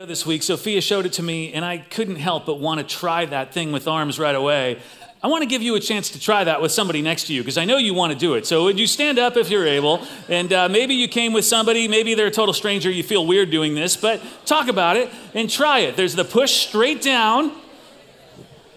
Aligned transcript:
this 0.00 0.26
week, 0.26 0.42
Sophia 0.42 0.80
showed 0.80 1.06
it 1.06 1.12
to 1.12 1.22
me, 1.22 1.52
and 1.52 1.64
I 1.64 1.78
couldn't 1.78 2.16
help 2.16 2.46
but 2.46 2.58
want 2.58 2.80
to 2.80 2.84
try 2.84 3.26
that 3.26 3.54
thing 3.54 3.70
with 3.70 3.86
arms 3.86 4.18
right 4.18 4.34
away. 4.34 4.80
I 5.22 5.28
want 5.28 5.42
to 5.42 5.48
give 5.48 5.62
you 5.62 5.76
a 5.76 5.80
chance 5.80 6.10
to 6.10 6.20
try 6.20 6.42
that 6.42 6.60
with 6.60 6.72
somebody 6.72 7.00
next 7.00 7.28
to 7.28 7.32
you 7.32 7.42
because 7.42 7.56
I 7.56 7.64
know 7.64 7.76
you 7.76 7.94
want 7.94 8.12
to 8.12 8.18
do 8.18 8.34
it. 8.34 8.44
So, 8.44 8.64
would 8.64 8.76
you 8.76 8.88
stand 8.88 9.20
up 9.20 9.36
if 9.36 9.50
you're 9.50 9.68
able? 9.68 10.04
And 10.28 10.52
uh, 10.52 10.68
maybe 10.68 10.94
you 10.94 11.06
came 11.06 11.32
with 11.32 11.44
somebody, 11.44 11.86
maybe 11.86 12.14
they're 12.14 12.26
a 12.26 12.32
total 12.32 12.52
stranger, 12.52 12.90
you 12.90 13.04
feel 13.04 13.24
weird 13.24 13.50
doing 13.50 13.76
this, 13.76 13.96
but 13.96 14.20
talk 14.46 14.66
about 14.66 14.96
it 14.96 15.10
and 15.32 15.48
try 15.48 15.78
it. 15.78 15.94
There's 15.94 16.16
the 16.16 16.24
push 16.24 16.66
straight 16.66 17.00
down, 17.00 17.52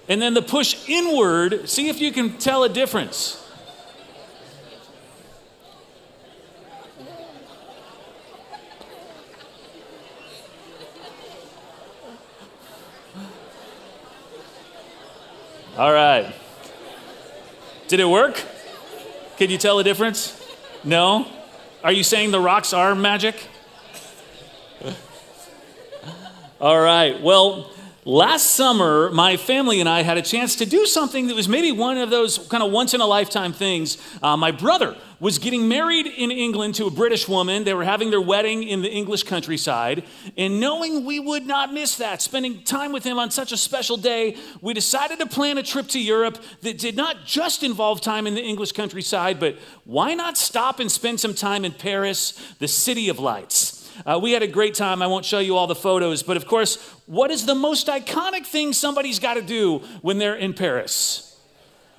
and 0.08 0.22
then 0.22 0.36
the 0.36 0.44
push 0.44 0.88
inward. 0.88 1.68
See 1.68 1.90
if 1.90 2.00
you 2.00 2.12
can 2.12 2.38
tell 2.38 2.64
a 2.64 2.70
difference. 2.70 3.44
All 15.78 15.94
right. 15.94 16.34
Did 17.88 18.00
it 18.00 18.10
work? 18.10 18.44
Can 19.38 19.52
you 19.52 19.60
tell 19.60 19.78
a 19.78 19.84
difference? 19.84 20.44
No? 20.84 21.28
Are 21.84 21.92
you 21.92 22.02
saying 22.04 22.32
the 22.32 22.40
rocks 22.40 22.74
are 22.74 22.96
magic? 22.96 23.36
All 26.60 26.82
right. 26.82 27.22
Well, 27.22 27.70
last 28.07 28.52
summer, 28.52 29.11
my 29.11 29.36
family 29.36 29.82
and 29.82 29.89
I 29.89 30.02
had 30.02 30.18
a 30.18 30.21
chance 30.21 30.56
to 30.56 30.66
do 30.66 30.86
something 30.86 31.28
that 31.28 31.36
was 31.36 31.50
maybe 31.50 31.74
one 31.74 31.97
of 31.97 32.09
those 32.09 32.38
kind 32.38 32.64
of 32.64 32.72
once 32.72 32.94
in 32.94 33.02
a 33.02 33.06
lifetime 33.06 33.52
things. 33.52 33.97
Uh, 34.23 34.38
my 34.38 34.52
brother 34.52 34.95
was 35.20 35.39
getting 35.39 35.67
married 35.67 36.06
in 36.06 36.31
England 36.31 36.75
to 36.75 36.86
a 36.86 36.92
British 36.92 37.28
woman. 37.28 37.66
They 37.66 37.73
were 37.73 37.83
having 37.83 38.09
their 38.09 38.22
wedding 38.22 38.64
in 38.64 38.81
the 38.81 38.89
English 38.89 39.23
countryside. 39.23 40.06
And 40.38 40.61
knowing 40.61 41.03
we 41.03 41.20
would 41.20 41.45
not 41.45 41.73
miss 41.73 41.97
that, 41.97 42.22
spending 42.22 42.64
time 42.64 42.94
with 42.94 43.03
him 43.03 43.20
on 43.20 43.30
such 43.30 43.52
a 43.52 43.58
special 43.58 43.97
day, 43.97 44.38
we 44.61 44.73
decided 44.73 45.19
to 45.19 45.25
plan 45.25 45.58
a 45.58 45.63
trip 45.63 45.88
to 45.89 46.00
Europe 46.00 46.38
that 46.61 46.78
did 46.78 46.95
not 46.95 47.25
just 47.25 47.61
involve 47.61 48.00
time 48.00 48.25
in 48.25 48.35
the 48.35 48.44
English 48.44 48.72
countryside, 48.72 49.38
but 49.38 49.58
why 49.83 50.13
not 50.13 50.38
stop 50.38 50.80
and 50.80 50.89
spend 50.89 51.19
some 51.19 51.33
time 51.33 51.66
in 51.66 51.73
Paris, 51.73 52.39
the 52.59 52.69
city 52.69 53.09
of 53.09 53.19
lights? 53.19 53.77
Uh, 54.06 54.20
we 54.22 54.31
had 54.31 54.44
a 54.44 54.48
great 54.48 54.76
time. 54.76 55.02
I 55.02 55.08
won't 55.08 55.26
show 55.26 55.40
you 55.40 55.56
all 55.56 55.67
the 55.67 55.76
photos, 55.76 56.23
but 56.23 56.38
of 56.38 56.45
course, 56.45 56.78
what 57.06 57.31
is 57.31 57.45
the 57.45 57.56
most 57.56 57.88
iconic 57.88 58.45
thing 58.45 58.73
somebody's 58.73 59.20
got 59.20 59.36
to 59.36 59.42
do 59.42 59.80
when 60.02 60.17
they're 60.17 60.36
in 60.36 60.53
Paris? 60.53 61.28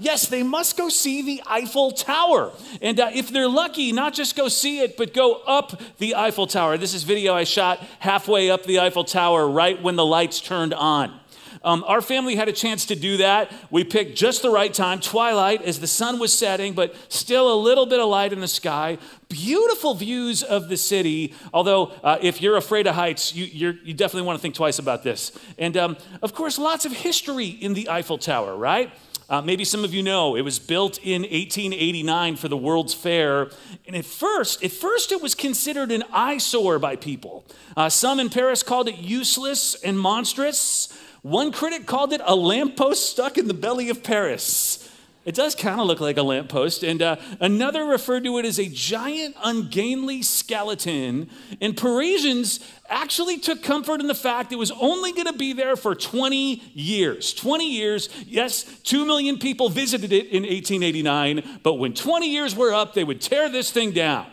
Yes, 0.01 0.29
they 0.29 0.45
must 0.45 0.77
go 0.77 0.89
see 0.89 1.23
the 1.23 1.43
Eiffel 1.45 1.91
Tower. 1.91 2.53
And 2.81 3.01
uh, 3.01 3.11
if 3.13 3.31
they're 3.31 3.49
lucky, 3.49 3.91
not 3.91 4.15
just 4.15 4.37
go 4.37 4.47
see 4.47 4.79
it, 4.81 4.97
but 4.97 5.13
go 5.13 5.43
up 5.43 5.81
the 5.99 6.15
Eiffel 6.15 6.47
Tower. 6.47 6.79
This 6.79 6.95
is 6.95 7.03
video 7.03 7.35
I 7.35 7.43
shot 7.43 7.81
halfway 7.99 8.49
up 8.49 8.63
the 8.63 8.79
Eiffel 8.79 9.03
Tower 9.03 9.49
right 9.49 9.81
when 9.83 9.97
the 9.97 10.07
lights 10.07 10.41
turned 10.41 10.73
on. 10.73 11.19
Um, 11.63 11.85
our 11.87 12.01
family 12.01 12.37
had 12.37 12.49
a 12.49 12.53
chance 12.53 12.87
to 12.87 12.97
do 12.97 13.19
that. 13.19 13.53
We 13.71 13.85
picked 13.85 14.17
just 14.17 14.43
the 14.43 14.51
right 14.51 14.73
time, 14.73 15.01
twilight, 15.01 15.63
as 15.63 15.81
the 15.81 15.87
sun 15.87 16.19
was 16.19 16.37
setting, 16.37 16.75
but 16.75 16.95
still 17.09 17.53
a 17.53 17.59
little 17.59 17.87
bit 17.87 18.01
of 18.01 18.09
light 18.09 18.33
in 18.33 18.41
the 18.41 18.49
sky. 18.49 18.99
Beautiful 19.29 19.95
views 19.95 20.43
of 20.43 20.69
the 20.69 20.77
city. 20.77 21.35
Although, 21.53 21.93
uh, 22.03 22.19
if 22.21 22.41
you're 22.41 22.57
afraid 22.57 22.87
of 22.87 22.95
heights, 22.95 23.35
you, 23.35 23.79
you 23.85 23.95
definitely 23.95 24.27
want 24.27 24.39
to 24.39 24.43
think 24.43 24.55
twice 24.55 24.79
about 24.79 25.03
this. 25.03 25.33
And 25.59 25.77
um, 25.77 25.97
of 26.23 26.35
course, 26.35 26.59
lots 26.59 26.85
of 26.85 26.93
history 26.93 27.47
in 27.47 27.75
the 27.75 27.89
Eiffel 27.89 28.19
Tower, 28.19 28.57
right? 28.57 28.91
Uh, 29.31 29.43
maybe 29.43 29.63
some 29.63 29.85
of 29.85 29.93
you 29.93 30.03
know 30.03 30.37
it 30.37 30.41
was 30.41 30.59
built 30.59 30.99
in 31.03 31.21
1889 31.21 32.37
for 32.37 32.49
the 32.49 32.57
World's 32.57 32.95
Fair, 32.95 33.51
and 33.87 33.95
at 33.95 34.07
first, 34.07 34.65
at 34.65 34.73
first 34.73 35.13
it 35.13 35.21
was 35.21 35.35
considered 35.35 35.93
an 35.93 36.03
eyesore 36.11 36.79
by 36.79 36.97
people. 36.97 37.45
Uh, 37.77 37.91
some 37.91 38.19
in 38.21 38.31
Paris 38.31 38.63
called 38.63 38.89
it 38.89 38.97
useless 38.97 39.75
and 39.83 40.01
monstrous. 40.01 40.89
One 41.29 41.53
critic 41.53 41.85
called 41.85 42.15
it 42.15 42.23
a 42.25 42.35
lamppost 42.35 43.11
stuck 43.11 43.37
in 43.37 43.49
the 43.49 43.55
belly 43.55 43.91
of 43.91 44.03
Paris. 44.03 44.91
It 45.27 45.35
does 45.35 45.55
kind 45.55 45.79
of 45.79 45.87
look 45.87 46.01
like 46.01 46.17
a 46.17 46.23
lamppost. 46.23 46.83
And 46.83 47.03
uh, 47.03 47.17
another 47.39 47.85
referred 47.85 48.25
to 48.25 48.39
it 48.39 48.47
as 48.47 48.59
a 48.59 48.67
giant, 48.67 49.37
ungainly 49.45 50.23
skeleton. 50.23 51.29
And 51.61 51.77
Parisians 51.77 52.61
actually 52.89 53.37
took 53.37 53.63
comfort 53.63 54.01
in 54.01 54.07
the 54.07 54.15
fact 54.15 54.55
it 54.55 54.57
was 54.57 54.71
only 54.71 55.13
going 55.13 55.27
to 55.27 55.35
be 55.35 55.53
there 55.53 55.77
for 55.77 55.95
20 55.95 56.63
years. 56.73 57.35
20 57.35 57.71
years, 57.71 58.09
yes, 58.27 58.65
2 58.85 59.05
million 59.05 59.39
people 59.39 59.69
visited 59.69 60.15
it 60.15 60.29
in 60.29 60.45
1889, 60.45 61.61
but 61.63 61.75
when 61.75 61.93
20 61.93 62.27
years 62.27 62.57
were 62.57 62.73
up, 62.73 62.95
they 62.95 63.05
would 63.05 63.21
tear 63.21 63.51
this 63.51 63.71
thing 63.71 63.93
down. 63.93 64.27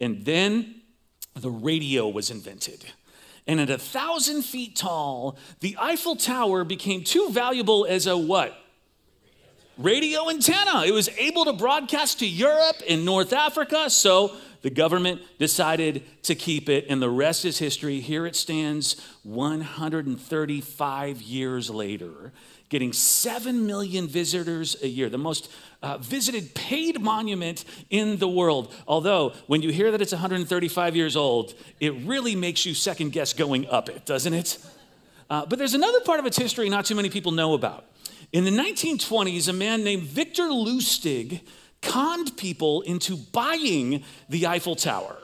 And 0.00 0.24
then 0.24 0.82
the 1.34 1.50
radio 1.50 2.08
was 2.08 2.30
invented. 2.30 2.84
And 3.48 3.60
at 3.60 3.70
a 3.70 3.78
thousand 3.78 4.42
feet 4.42 4.76
tall, 4.76 5.36
the 5.60 5.76
Eiffel 5.80 6.14
Tower 6.14 6.62
became 6.62 7.02
too 7.02 7.30
valuable 7.30 7.86
as 7.88 8.06
a 8.06 8.16
what? 8.16 8.56
radio 9.78 10.28
antenna. 10.28 10.84
It 10.84 10.92
was 10.92 11.08
able 11.16 11.44
to 11.46 11.52
broadcast 11.52 12.18
to 12.18 12.26
Europe 12.26 12.82
and 12.88 13.04
North 13.04 13.32
Africa. 13.32 13.88
So 13.88 14.34
the 14.62 14.70
government 14.70 15.22
decided 15.38 16.02
to 16.24 16.34
keep 16.34 16.68
it, 16.68 16.86
and 16.88 17.00
the 17.00 17.08
rest 17.08 17.44
is 17.44 17.58
history. 17.58 18.00
Here 18.00 18.26
it 18.26 18.34
stands 18.34 19.00
135 19.22 21.22
years 21.22 21.70
later, 21.70 22.32
getting 22.68 22.92
7 22.92 23.66
million 23.66 24.06
visitors 24.06 24.76
a 24.82 24.88
year, 24.88 25.08
the 25.08 25.18
most 25.18 25.50
uh, 25.82 25.98
visited 25.98 26.54
paid 26.54 27.00
monument 27.00 27.64
in 27.90 28.18
the 28.18 28.28
world. 28.28 28.74
Although, 28.86 29.32
when 29.46 29.62
you 29.62 29.70
hear 29.70 29.90
that 29.90 30.02
it's 30.02 30.12
135 30.12 30.96
years 30.96 31.16
old, 31.16 31.54
it 31.80 31.94
really 32.04 32.34
makes 32.34 32.66
you 32.66 32.74
second 32.74 33.12
guess 33.12 33.32
going 33.32 33.66
up 33.68 33.88
it, 33.88 34.04
doesn't 34.04 34.34
it? 34.34 34.58
Uh, 35.30 35.46
but 35.46 35.58
there's 35.58 35.74
another 35.74 36.00
part 36.00 36.20
of 36.20 36.26
its 36.26 36.36
history 36.36 36.68
not 36.68 36.84
too 36.84 36.94
many 36.94 37.10
people 37.10 37.32
know 37.32 37.54
about. 37.54 37.84
In 38.32 38.44
the 38.44 38.50
1920s, 38.50 39.48
a 39.48 39.52
man 39.52 39.84
named 39.84 40.02
Victor 40.02 40.44
Lustig 40.44 41.40
conned 41.80 42.36
people 42.36 42.82
into 42.82 43.16
buying 43.16 44.04
the 44.28 44.46
Eiffel 44.46 44.74
Tower. 44.74 45.16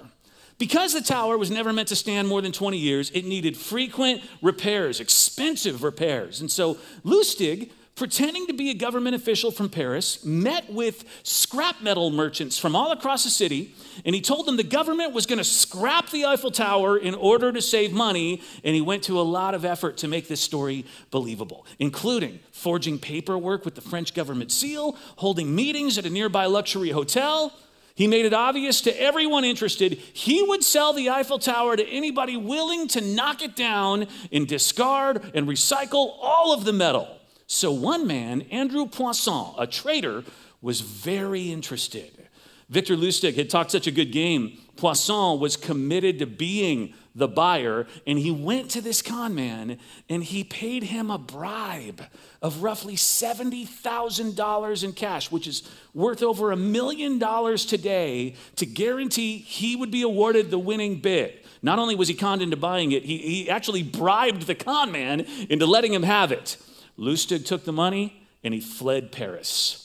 Because 0.58 0.92
the 0.92 1.00
tower 1.00 1.36
was 1.36 1.50
never 1.50 1.72
meant 1.72 1.88
to 1.88 1.96
stand 1.96 2.28
more 2.28 2.40
than 2.40 2.52
20 2.52 2.78
years, 2.78 3.10
it 3.10 3.24
needed 3.24 3.56
frequent 3.56 4.22
repairs, 4.40 5.00
expensive 5.00 5.82
repairs. 5.82 6.40
And 6.40 6.50
so 6.50 6.78
Lustig 7.04 7.70
pretending 7.96 8.46
to 8.48 8.52
be 8.52 8.70
a 8.70 8.74
government 8.74 9.14
official 9.14 9.50
from 9.50 9.68
Paris, 9.68 10.24
met 10.24 10.72
with 10.72 11.04
scrap 11.22 11.80
metal 11.80 12.10
merchants 12.10 12.58
from 12.58 12.74
all 12.74 12.90
across 12.90 13.22
the 13.22 13.30
city, 13.30 13.72
and 14.04 14.14
he 14.14 14.20
told 14.20 14.46
them 14.46 14.56
the 14.56 14.64
government 14.64 15.12
was 15.12 15.26
going 15.26 15.38
to 15.38 15.44
scrap 15.44 16.10
the 16.10 16.24
Eiffel 16.24 16.50
Tower 16.50 16.96
in 16.96 17.14
order 17.14 17.52
to 17.52 17.62
save 17.62 17.92
money. 17.92 18.42
And 18.64 18.74
he 18.74 18.80
went 18.80 19.04
to 19.04 19.20
a 19.20 19.22
lot 19.22 19.54
of 19.54 19.64
effort 19.64 19.96
to 19.98 20.08
make 20.08 20.26
this 20.26 20.40
story 20.40 20.84
believable, 21.10 21.66
including 21.78 22.40
forging 22.50 22.98
paperwork 22.98 23.64
with 23.64 23.76
the 23.76 23.80
French 23.80 24.12
government 24.14 24.50
seal, 24.50 24.96
holding 25.16 25.54
meetings 25.54 25.96
at 25.96 26.04
a 26.04 26.10
nearby 26.10 26.46
luxury 26.46 26.90
hotel. 26.90 27.52
He 27.94 28.08
made 28.08 28.26
it 28.26 28.34
obvious 28.34 28.80
to 28.82 29.00
everyone 29.00 29.44
interested 29.44 29.92
he 30.12 30.42
would 30.42 30.64
sell 30.64 30.92
the 30.92 31.10
Eiffel 31.10 31.38
Tower 31.38 31.76
to 31.76 31.86
anybody 31.86 32.36
willing 32.36 32.88
to 32.88 33.00
knock 33.00 33.40
it 33.40 33.54
down 33.54 34.08
and 34.32 34.48
discard 34.48 35.30
and 35.32 35.46
recycle 35.46 36.16
all 36.20 36.52
of 36.52 36.64
the 36.64 36.72
metal. 36.72 37.20
So 37.46 37.70
one 37.70 38.06
man, 38.06 38.42
Andrew 38.50 38.86
Poisson, 38.86 39.54
a 39.58 39.66
trader, 39.66 40.24
was 40.60 40.80
very 40.80 41.52
interested. 41.52 42.10
Victor 42.68 42.96
Lustig 42.96 43.36
had 43.36 43.50
talked 43.50 43.70
such 43.70 43.86
a 43.86 43.92
good 43.92 44.10
game. 44.10 44.58
Poisson 44.76 45.38
was 45.38 45.56
committed 45.56 46.18
to 46.18 46.26
being 46.26 46.94
the 47.14 47.28
buyer, 47.28 47.86
and 48.06 48.18
he 48.18 48.30
went 48.30 48.70
to 48.70 48.80
this 48.80 49.00
con 49.00 49.34
man 49.34 49.78
and 50.08 50.24
he 50.24 50.42
paid 50.42 50.84
him 50.84 51.10
a 51.10 51.18
bribe 51.18 52.02
of 52.42 52.62
roughly 52.62 52.96
$70,000 52.96 54.84
in 54.84 54.92
cash, 54.92 55.30
which 55.30 55.46
is 55.46 55.62
worth 55.92 56.22
over 56.22 56.50
a 56.50 56.56
million 56.56 57.18
dollars 57.18 57.64
today, 57.64 58.34
to 58.56 58.66
guarantee 58.66 59.38
he 59.38 59.76
would 59.76 59.90
be 59.90 60.02
awarded 60.02 60.50
the 60.50 60.58
winning 60.58 61.00
bid. 61.00 61.38
Not 61.62 61.78
only 61.78 61.94
was 61.94 62.08
he 62.08 62.14
conned 62.14 62.42
into 62.42 62.56
buying 62.56 62.92
it, 62.92 63.04
he, 63.04 63.18
he 63.18 63.50
actually 63.50 63.82
bribed 63.82 64.42
the 64.42 64.54
con 64.54 64.90
man 64.90 65.20
into 65.48 65.66
letting 65.66 65.94
him 65.94 66.02
have 66.02 66.32
it. 66.32 66.56
Lustig 66.98 67.46
took 67.46 67.64
the 67.64 67.72
money 67.72 68.26
and 68.42 68.52
he 68.52 68.60
fled 68.60 69.12
Paris. 69.12 69.83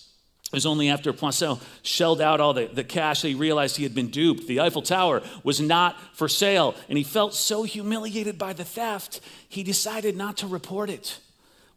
It 0.52 0.56
was 0.56 0.66
only 0.66 0.90
after 0.90 1.14
Poisson 1.14 1.58
shelled 1.84 2.22
out 2.22 2.42
all 2.42 2.54
the, 2.54 2.66
the 2.66 2.84
cash 2.84 3.22
that 3.22 3.28
he 3.28 3.36
realized 3.36 3.78
he 3.78 3.84
had 3.84 3.94
been 3.94 4.10
duped. 4.10 4.48
The 4.48 4.62
Eiffel 4.62 4.82
Tower 4.82 5.22
was 5.44 5.62
not 5.62 5.96
for 6.16 6.28
sale, 6.28 6.74
and 6.90 6.98
he 6.98 7.04
felt 7.04 7.36
so 7.36 7.62
humiliated 7.64 8.40
by 8.40 8.54
the 8.54 8.64
theft, 8.64 9.20
he 9.48 9.62
decided 9.62 10.18
not 10.18 10.38
to 10.38 10.48
report 10.48 10.90
it. 10.90 11.20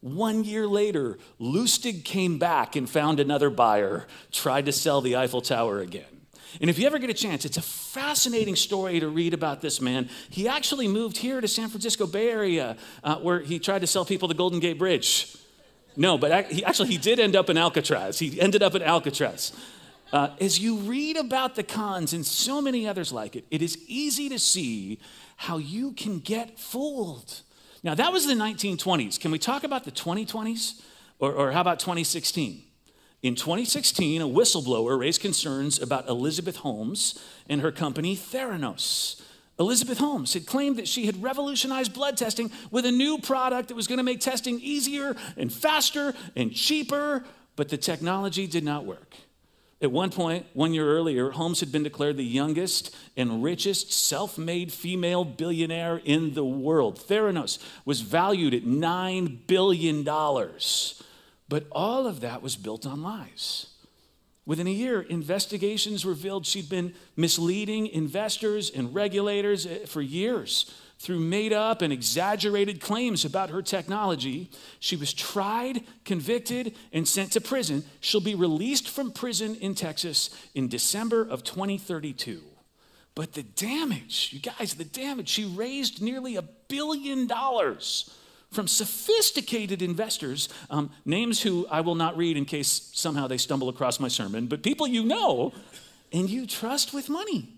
One 0.00 0.42
year 0.42 0.66
later, 0.66 1.18
Lustig 1.38 2.02
came 2.02 2.38
back 2.38 2.74
and 2.74 2.88
found 2.88 3.20
another 3.20 3.50
buyer, 3.50 4.06
tried 4.32 4.64
to 4.64 4.72
sell 4.72 5.02
the 5.02 5.16
Eiffel 5.16 5.42
Tower 5.42 5.80
again. 5.80 6.04
And 6.60 6.70
if 6.70 6.78
you 6.78 6.86
ever 6.86 6.98
get 6.98 7.10
a 7.10 7.14
chance, 7.14 7.44
it's 7.44 7.58
a 7.58 7.62
fascinating 7.62 8.56
story 8.56 9.00
to 9.00 9.08
read 9.08 9.34
about 9.34 9.60
this 9.60 9.82
man. 9.82 10.08
He 10.30 10.48
actually 10.48 10.88
moved 10.88 11.18
here 11.18 11.42
to 11.42 11.48
San 11.48 11.68
Francisco 11.68 12.06
Bay 12.06 12.30
Area 12.30 12.76
uh, 13.04 13.16
where 13.16 13.40
he 13.40 13.58
tried 13.58 13.80
to 13.80 13.86
sell 13.86 14.04
people 14.04 14.28
the 14.28 14.34
Golden 14.34 14.60
Gate 14.60 14.78
Bridge. 14.78 15.36
No, 15.96 16.18
but 16.18 16.30
actually 16.30 16.88
he 16.88 16.98
did 16.98 17.18
end 17.18 17.36
up 17.36 17.50
in 17.50 17.56
Alcatraz. 17.56 18.18
He 18.18 18.40
ended 18.40 18.62
up 18.62 18.74
in 18.74 18.82
Alcatraz. 18.82 19.52
Uh, 20.12 20.28
as 20.40 20.58
you 20.58 20.76
read 20.76 21.16
about 21.16 21.54
the 21.54 21.62
cons 21.62 22.12
and 22.12 22.24
so 22.24 22.60
many 22.60 22.86
others 22.86 23.12
like 23.12 23.34
it, 23.34 23.46
it 23.50 23.62
is 23.62 23.78
easy 23.86 24.28
to 24.28 24.38
see 24.38 24.98
how 25.36 25.56
you 25.56 25.92
can 25.92 26.18
get 26.18 26.58
fooled. 26.58 27.40
Now, 27.82 27.94
that 27.94 28.12
was 28.12 28.26
the 28.26 28.34
1920s. 28.34 29.18
Can 29.18 29.30
we 29.30 29.38
talk 29.38 29.64
about 29.64 29.84
the 29.84 29.90
2020s? 29.90 30.82
Or, 31.18 31.32
or 31.32 31.52
how 31.52 31.60
about 31.60 31.78
2016? 31.78 32.62
In 33.22 33.36
2016, 33.36 34.20
a 34.20 34.26
whistleblower 34.26 34.98
raised 34.98 35.20
concerns 35.20 35.80
about 35.80 36.08
Elizabeth 36.08 36.56
Holmes 36.56 37.22
and 37.48 37.60
her 37.60 37.72
company 37.72 38.16
Theranos. 38.16 39.22
Elizabeth 39.62 39.98
Holmes 39.98 40.34
had 40.34 40.44
claimed 40.44 40.76
that 40.76 40.88
she 40.88 41.06
had 41.06 41.22
revolutionized 41.22 41.94
blood 41.94 42.16
testing 42.16 42.50
with 42.72 42.84
a 42.84 42.90
new 42.90 43.18
product 43.18 43.68
that 43.68 43.76
was 43.76 43.86
going 43.86 43.98
to 43.98 44.02
make 44.02 44.18
testing 44.18 44.58
easier 44.58 45.14
and 45.36 45.52
faster 45.52 46.14
and 46.34 46.52
cheaper, 46.52 47.24
but 47.54 47.68
the 47.68 47.76
technology 47.76 48.48
did 48.48 48.64
not 48.64 48.84
work. 48.84 49.14
At 49.80 49.92
one 49.92 50.10
point, 50.10 50.46
one 50.52 50.74
year 50.74 50.88
earlier, 50.88 51.30
Holmes 51.30 51.60
had 51.60 51.70
been 51.70 51.84
declared 51.84 52.16
the 52.16 52.24
youngest 52.24 52.92
and 53.16 53.42
richest 53.42 53.92
self 53.92 54.36
made 54.36 54.72
female 54.72 55.24
billionaire 55.24 56.00
in 56.04 56.34
the 56.34 56.44
world. 56.44 56.98
Theranos 56.98 57.60
was 57.84 58.00
valued 58.00 58.54
at 58.54 58.64
$9 58.64 59.46
billion. 59.46 60.02
But 61.48 61.66
all 61.70 62.08
of 62.08 62.20
that 62.20 62.42
was 62.42 62.56
built 62.56 62.84
on 62.84 63.02
lies. 63.02 63.71
Within 64.44 64.66
a 64.66 64.70
year, 64.70 65.02
investigations 65.02 66.04
revealed 66.04 66.46
she'd 66.46 66.68
been 66.68 66.94
misleading 67.16 67.86
investors 67.86 68.70
and 68.70 68.92
regulators 68.94 69.66
eh, 69.66 69.86
for 69.86 70.02
years 70.02 70.74
through 70.98 71.20
made 71.20 71.52
up 71.52 71.82
and 71.82 71.92
exaggerated 71.92 72.80
claims 72.80 73.24
about 73.24 73.50
her 73.50 73.62
technology. 73.62 74.50
She 74.78 74.94
was 74.94 75.12
tried, 75.12 75.82
convicted, 76.04 76.76
and 76.92 77.06
sent 77.06 77.32
to 77.32 77.40
prison. 77.40 77.84
She'll 78.00 78.20
be 78.20 78.36
released 78.36 78.88
from 78.88 79.10
prison 79.10 79.56
in 79.56 79.74
Texas 79.74 80.30
in 80.54 80.68
December 80.68 81.22
of 81.22 81.42
2032. 81.42 82.42
But 83.14 83.32
the 83.32 83.42
damage, 83.42 84.30
you 84.32 84.40
guys, 84.40 84.74
the 84.74 84.84
damage, 84.84 85.28
she 85.28 85.44
raised 85.44 86.00
nearly 86.00 86.36
a 86.36 86.42
billion 86.42 87.26
dollars 87.26 88.16
from 88.52 88.68
sophisticated 88.68 89.82
investors, 89.82 90.48
um, 90.70 90.90
names 91.04 91.42
who 91.42 91.66
I 91.70 91.80
will 91.80 91.94
not 91.94 92.16
read 92.16 92.36
in 92.36 92.44
case 92.44 92.90
somehow 92.92 93.26
they 93.26 93.38
stumble 93.38 93.68
across 93.68 93.98
my 93.98 94.08
sermon, 94.08 94.46
but 94.46 94.62
people 94.62 94.86
you 94.86 95.04
know 95.04 95.52
and 96.12 96.28
you 96.28 96.46
trust 96.46 96.92
with 96.92 97.08
money. 97.08 97.48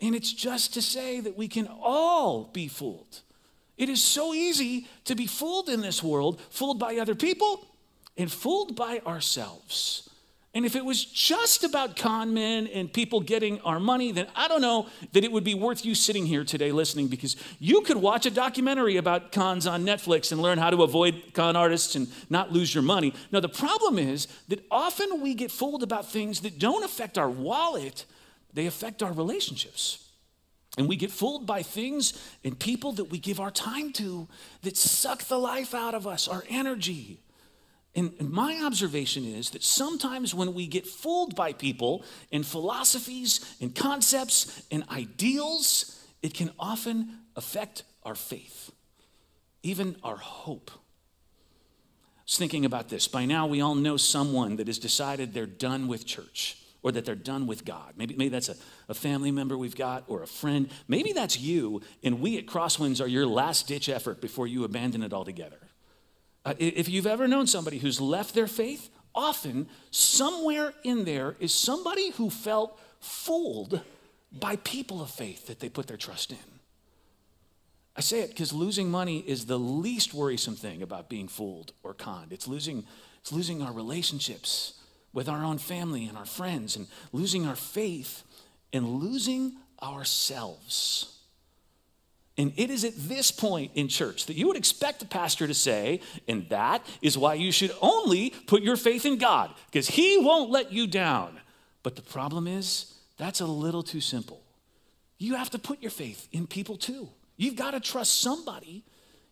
And 0.00 0.14
it's 0.14 0.32
just 0.32 0.74
to 0.74 0.82
say 0.82 1.20
that 1.20 1.36
we 1.36 1.48
can 1.48 1.68
all 1.82 2.44
be 2.52 2.68
fooled. 2.68 3.20
It 3.76 3.88
is 3.88 4.02
so 4.02 4.34
easy 4.34 4.88
to 5.04 5.14
be 5.14 5.26
fooled 5.26 5.68
in 5.68 5.82
this 5.82 6.02
world, 6.02 6.40
fooled 6.50 6.78
by 6.78 6.96
other 6.96 7.14
people 7.14 7.66
and 8.16 8.32
fooled 8.32 8.74
by 8.74 9.00
ourselves. 9.06 10.08
And 10.56 10.64
if 10.64 10.74
it 10.74 10.86
was 10.86 11.04
just 11.04 11.64
about 11.64 11.96
con 11.96 12.32
men 12.32 12.66
and 12.68 12.90
people 12.90 13.20
getting 13.20 13.60
our 13.60 13.78
money, 13.78 14.10
then 14.10 14.26
I 14.34 14.48
don't 14.48 14.62
know 14.62 14.86
that 15.12 15.22
it 15.22 15.30
would 15.30 15.44
be 15.44 15.52
worth 15.52 15.84
you 15.84 15.94
sitting 15.94 16.24
here 16.24 16.44
today 16.44 16.72
listening 16.72 17.08
because 17.08 17.36
you 17.58 17.82
could 17.82 17.98
watch 17.98 18.24
a 18.24 18.30
documentary 18.30 18.96
about 18.96 19.32
cons 19.32 19.66
on 19.66 19.84
Netflix 19.84 20.32
and 20.32 20.40
learn 20.40 20.56
how 20.56 20.70
to 20.70 20.82
avoid 20.82 21.34
con 21.34 21.56
artists 21.56 21.94
and 21.94 22.08
not 22.30 22.52
lose 22.52 22.74
your 22.74 22.82
money. 22.82 23.12
Now, 23.30 23.40
the 23.40 23.50
problem 23.50 23.98
is 23.98 24.28
that 24.48 24.64
often 24.70 25.20
we 25.20 25.34
get 25.34 25.50
fooled 25.50 25.82
about 25.82 26.10
things 26.10 26.40
that 26.40 26.58
don't 26.58 26.86
affect 26.86 27.18
our 27.18 27.28
wallet, 27.28 28.06
they 28.54 28.64
affect 28.64 29.02
our 29.02 29.12
relationships. 29.12 30.08
And 30.78 30.88
we 30.88 30.96
get 30.96 31.10
fooled 31.10 31.46
by 31.46 31.62
things 31.62 32.14
and 32.42 32.58
people 32.58 32.92
that 32.92 33.10
we 33.10 33.18
give 33.18 33.40
our 33.40 33.50
time 33.50 33.92
to 33.92 34.26
that 34.62 34.78
suck 34.78 35.24
the 35.24 35.38
life 35.38 35.74
out 35.74 35.92
of 35.92 36.06
us, 36.06 36.26
our 36.26 36.44
energy. 36.48 37.20
And, 37.96 38.30
my 38.30 38.60
observation 38.62 39.24
is 39.24 39.50
that 39.50 39.64
sometimes 39.64 40.34
when 40.34 40.52
we 40.52 40.66
get 40.66 40.86
fooled 40.86 41.34
by 41.34 41.54
people 41.54 42.04
and 42.30 42.44
philosophies 42.44 43.56
and 43.58 43.74
concepts 43.74 44.62
and 44.70 44.84
ideals, 44.90 45.98
it 46.22 46.34
can 46.34 46.50
often 46.58 47.20
affect 47.34 47.84
our 48.02 48.14
faith, 48.14 48.70
even 49.62 49.96
our 50.04 50.16
hope. 50.16 50.70
I 50.74 52.22
was 52.26 52.36
thinking 52.36 52.66
about 52.66 52.90
this. 52.90 53.08
By 53.08 53.24
now, 53.24 53.46
we 53.46 53.62
all 53.62 53.74
know 53.74 53.96
someone 53.96 54.56
that 54.56 54.66
has 54.66 54.78
decided 54.78 55.32
they're 55.32 55.46
done 55.46 55.88
with 55.88 56.04
church 56.04 56.58
or 56.82 56.92
that 56.92 57.06
they're 57.06 57.14
done 57.14 57.46
with 57.46 57.64
God. 57.64 57.94
Maybe, 57.96 58.14
maybe 58.14 58.28
that's 58.28 58.50
a, 58.50 58.56
a 58.90 58.94
family 58.94 59.30
member 59.30 59.56
we've 59.56 59.74
got 59.74 60.04
or 60.06 60.22
a 60.22 60.26
friend. 60.26 60.68
Maybe 60.86 61.12
that's 61.12 61.40
you, 61.40 61.80
and 62.04 62.20
we 62.20 62.36
at 62.36 62.46
Crosswinds 62.46 63.02
are 63.02 63.08
your 63.08 63.26
last 63.26 63.68
ditch 63.68 63.88
effort 63.88 64.20
before 64.20 64.46
you 64.46 64.64
abandon 64.64 65.02
it 65.02 65.14
altogether. 65.14 65.65
Uh, 66.46 66.54
if 66.58 66.88
you've 66.88 67.08
ever 67.08 67.26
known 67.26 67.44
somebody 67.44 67.78
who's 67.78 68.00
left 68.00 68.32
their 68.32 68.46
faith, 68.46 68.88
often 69.12 69.66
somewhere 69.90 70.72
in 70.84 71.04
there 71.04 71.34
is 71.40 71.52
somebody 71.52 72.10
who 72.10 72.30
felt 72.30 72.78
fooled 73.00 73.80
by 74.30 74.54
people 74.54 75.02
of 75.02 75.10
faith 75.10 75.48
that 75.48 75.58
they 75.58 75.68
put 75.68 75.88
their 75.88 75.96
trust 75.96 76.30
in. 76.30 76.38
I 77.96 78.00
say 78.00 78.20
it 78.20 78.28
because 78.28 78.52
losing 78.52 78.92
money 78.92 79.24
is 79.26 79.46
the 79.46 79.58
least 79.58 80.14
worrisome 80.14 80.54
thing 80.54 80.82
about 80.82 81.08
being 81.08 81.26
fooled 81.26 81.72
or 81.82 81.94
conned. 81.94 82.32
It's 82.32 82.46
losing, 82.46 82.84
it's 83.20 83.32
losing 83.32 83.60
our 83.60 83.72
relationships 83.72 84.74
with 85.12 85.28
our 85.28 85.42
own 85.42 85.58
family 85.58 86.04
and 86.04 86.16
our 86.16 86.26
friends, 86.26 86.76
and 86.76 86.86
losing 87.12 87.44
our 87.44 87.56
faith 87.56 88.22
and 88.72 88.86
losing 88.86 89.56
ourselves. 89.82 91.15
And 92.38 92.52
it 92.56 92.70
is 92.70 92.84
at 92.84 92.92
this 92.96 93.30
point 93.30 93.72
in 93.74 93.88
church 93.88 94.26
that 94.26 94.36
you 94.36 94.46
would 94.48 94.56
expect 94.56 95.00
the 95.00 95.06
pastor 95.06 95.46
to 95.46 95.54
say, 95.54 96.00
and 96.28 96.48
that 96.50 96.84
is 97.00 97.16
why 97.16 97.34
you 97.34 97.50
should 97.50 97.72
only 97.80 98.30
put 98.30 98.62
your 98.62 98.76
faith 98.76 99.06
in 99.06 99.16
God, 99.16 99.50
because 99.66 99.88
He 99.88 100.18
won't 100.18 100.50
let 100.50 100.72
you 100.72 100.86
down. 100.86 101.40
But 101.82 101.96
the 101.96 102.02
problem 102.02 102.46
is, 102.46 102.94
that's 103.16 103.40
a 103.40 103.46
little 103.46 103.82
too 103.82 104.02
simple. 104.02 104.42
You 105.18 105.36
have 105.36 105.50
to 105.50 105.58
put 105.58 105.80
your 105.80 105.90
faith 105.90 106.28
in 106.30 106.46
people 106.46 106.76
too. 106.76 107.08
You've 107.38 107.56
got 107.56 107.70
to 107.70 107.80
trust 107.80 108.20
somebody 108.20 108.84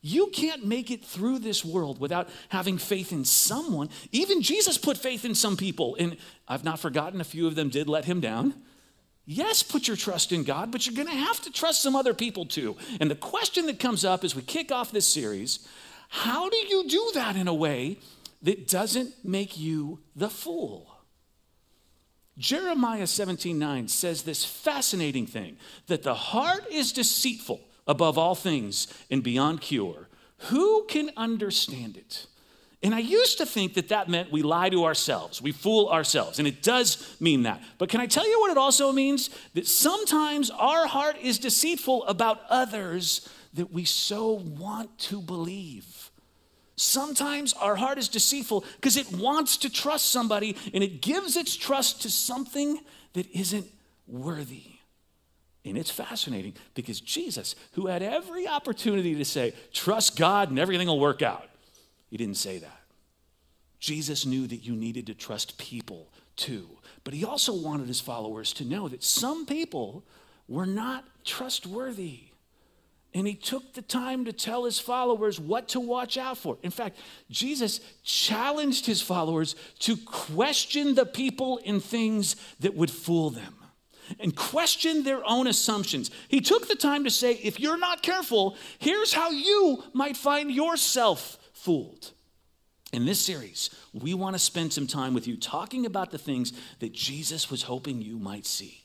you 0.07 0.27
can't 0.27 0.67
make 0.67 0.91
it 0.91 1.03
through 1.03 1.39
this 1.39 1.65
world 1.65 1.99
without 1.99 2.29
having 2.51 2.77
faith 2.77 3.11
in 3.11 3.25
someone. 3.25 3.89
Even 4.13 4.43
Jesus 4.43 4.77
put 4.77 4.99
faith 4.99 5.25
in 5.25 5.35
some 5.35 5.57
people, 5.57 5.97
and 5.99 6.19
I've 6.47 6.63
not 6.63 6.79
forgotten 6.79 7.23
a 7.23 7.25
few 7.25 7.47
of 7.47 7.55
them 7.55 7.71
did 7.71 7.89
let 7.89 8.05
him 8.05 8.21
down. 8.21 8.53
Yes, 9.27 9.63
put 9.63 9.89
your 9.89 9.97
trust 9.97 10.33
in 10.33 10.45
God, 10.45 10.71
but 10.71 10.87
you're 10.87 10.95
going 10.95 11.09
to 11.09 11.25
have 11.25 11.41
to 11.43 11.51
trust 11.51 11.83
some 11.83 11.97
other 11.97 12.13
people 12.13 12.45
too. 12.45 12.77
And 13.01 13.11
the 13.11 13.15
question 13.15 13.67
that 13.67 13.81
comes 13.81 14.05
up 14.05 14.23
as 14.23 14.37
we 14.37 14.43
kick 14.43 14.71
off 14.71 14.91
this 14.93 15.07
series 15.07 15.67
how 16.09 16.49
do 16.49 16.57
you 16.57 16.87
do 16.87 17.11
that 17.15 17.35
in 17.35 17.49
a 17.49 17.55
way 17.55 17.99
that 18.43 18.69
doesn't 18.69 19.25
make 19.25 19.59
you 19.59 20.01
the 20.15 20.29
fool? 20.29 20.95
Jeremiah 22.37 23.07
17 23.07 23.59
9 23.59 23.89
says 23.89 24.23
this 24.23 24.45
fascinating 24.45 25.27
thing 25.27 25.57
that 25.87 26.03
the 26.03 26.15
heart 26.15 26.71
is 26.71 26.93
deceitful 26.93 27.61
above 27.87 28.19
all 28.19 28.35
things 28.35 28.87
and 29.11 29.23
beyond 29.23 29.61
cure. 29.61 30.09
Who 30.49 30.85
can 30.89 31.11
understand 31.17 31.97
it? 31.97 32.27
And 32.85 32.95
I 32.95 32.99
used 32.99 33.39
to 33.39 33.47
think 33.47 33.75
that 33.75 33.89
that 33.89 34.11
meant 34.11 34.31
we 34.31 34.43
lie 34.43 34.69
to 34.69 34.85
ourselves, 34.85 35.41
we 35.41 35.53
fool 35.53 35.89
ourselves, 35.89 36.39
and 36.39 36.47
it 36.47 36.63
does 36.63 37.17
mean 37.19 37.45
that. 37.45 37.63
But 37.79 37.89
can 37.89 38.03
I 38.03 38.07
tell 38.07 38.29
you 38.29 38.39
what 38.41 38.51
it 38.51 38.59
also 38.59 38.93
means? 38.93 39.31
That 39.55 39.67
sometimes 39.67 40.51
our 40.51 40.87
heart 40.87 41.17
is 41.23 41.39
deceitful 41.39 42.05
about 42.05 42.43
others 42.51 43.27
that 43.55 43.73
we 43.73 43.87
so 43.87 44.33
want 44.33 44.99
to 44.99 45.23
believe. 45.23 46.11
Sometimes 46.77 47.55
our 47.55 47.75
heart 47.75 47.97
is 47.97 48.09
deceitful 48.09 48.65
because 48.77 48.99
it 48.99 49.11
wants 49.13 49.57
to 49.59 49.71
trust 49.71 50.13
somebody 50.13 50.55
and 50.75 50.85
it 50.85 51.01
gives 51.01 51.39
its 51.39 51.57
trust 51.57 52.03
to 52.03 52.11
something 52.11 52.79
that 53.15 53.27
isn't 53.31 53.67
worthy. 54.07 54.65
And 55.65 55.79
it's 55.79 55.91
fascinating 55.91 56.53
because 56.75 57.01
Jesus, 57.01 57.55
who 57.73 57.87
had 57.87 58.03
every 58.03 58.47
opportunity 58.47 59.15
to 59.15 59.25
say, 59.25 59.55
trust 59.73 60.19
God 60.19 60.51
and 60.51 60.59
everything 60.59 60.89
will 60.89 61.01
work 61.01 61.23
out, 61.23 61.49
he 62.15 62.19
didn't 62.19 62.37
say 62.37 62.59
that. 62.59 62.81
Jesus 63.81 64.25
knew 64.25 64.47
that 64.47 64.65
you 64.65 64.77
needed 64.77 65.09
to 65.09 65.15
trust 65.15 65.59
people 65.59 66.13
too. 66.37 66.69
But 67.03 67.13
he 67.13 67.25
also 67.25 67.53
wanted 67.53 67.89
his 67.89 67.99
followers 67.99 68.53
to 68.53 68.65
know 68.65 68.87
that 68.87 69.03
some 69.03 69.47
people 69.47 70.05
were 70.47 70.65
not 70.65 71.05
trustworthy. 71.25 72.21
And 73.15 73.27
he 73.27 73.35
took 73.35 73.75
the 73.75 73.83
time 73.83 74.27
to 74.27 74.33
tell 74.33 74.65
his 74.65 74.79
followers 74.79 75.41
what 75.41 75.67
to 75.71 75.81
watch 75.81 76.17
out 76.17 76.39
for. 76.39 76.57
In 76.63 76.71
fact, 76.71 76.99
Jesus 77.33 77.81
challenged 78.05 78.87
his 78.87 79.03
followers 79.03 79.57
to 79.81 79.97
question 79.97 80.95
the 80.95 81.07
people 81.07 81.59
and 81.67 81.83
things 81.83 82.37
that 82.61 82.77
would 82.77 82.93
fool 82.93 83.31
them 83.31 83.57
and 84.21 84.37
question 84.37 85.03
their 85.03 85.29
own 85.29 85.49
assumptions. 85.49 86.13
He 86.29 86.41
took 86.41 86.69
the 86.69 86.77
time 86.77 87.03
to 87.03 87.11
say, 87.11 87.33
if 87.43 87.59
you're 87.59 87.77
not 87.77 88.05
careful, 88.05 88.57
here's 88.79 89.13
how 89.13 89.33
you 89.33 89.83
might 89.93 90.17
find 90.17 90.53
yourself 90.53 91.41
fooled. 91.65 92.11
In 92.93 93.07
this 93.07 93.21
series, 93.21 93.71
we 93.95 94.13
want 94.13 94.37
to 94.37 94.39
spend 94.39 94.73
some 94.73 94.87
time 94.87 95.15
with 95.15 95.27
you 95.27 95.37
talking 95.37 95.87
about 95.87 96.11
the 96.11 96.19
things 96.19 96.53
that 96.79 96.93
Jesus 96.93 97.51
was 97.51 97.63
hoping 97.63 98.03
you 98.03 98.19
might 98.19 98.47
see. 98.47 98.83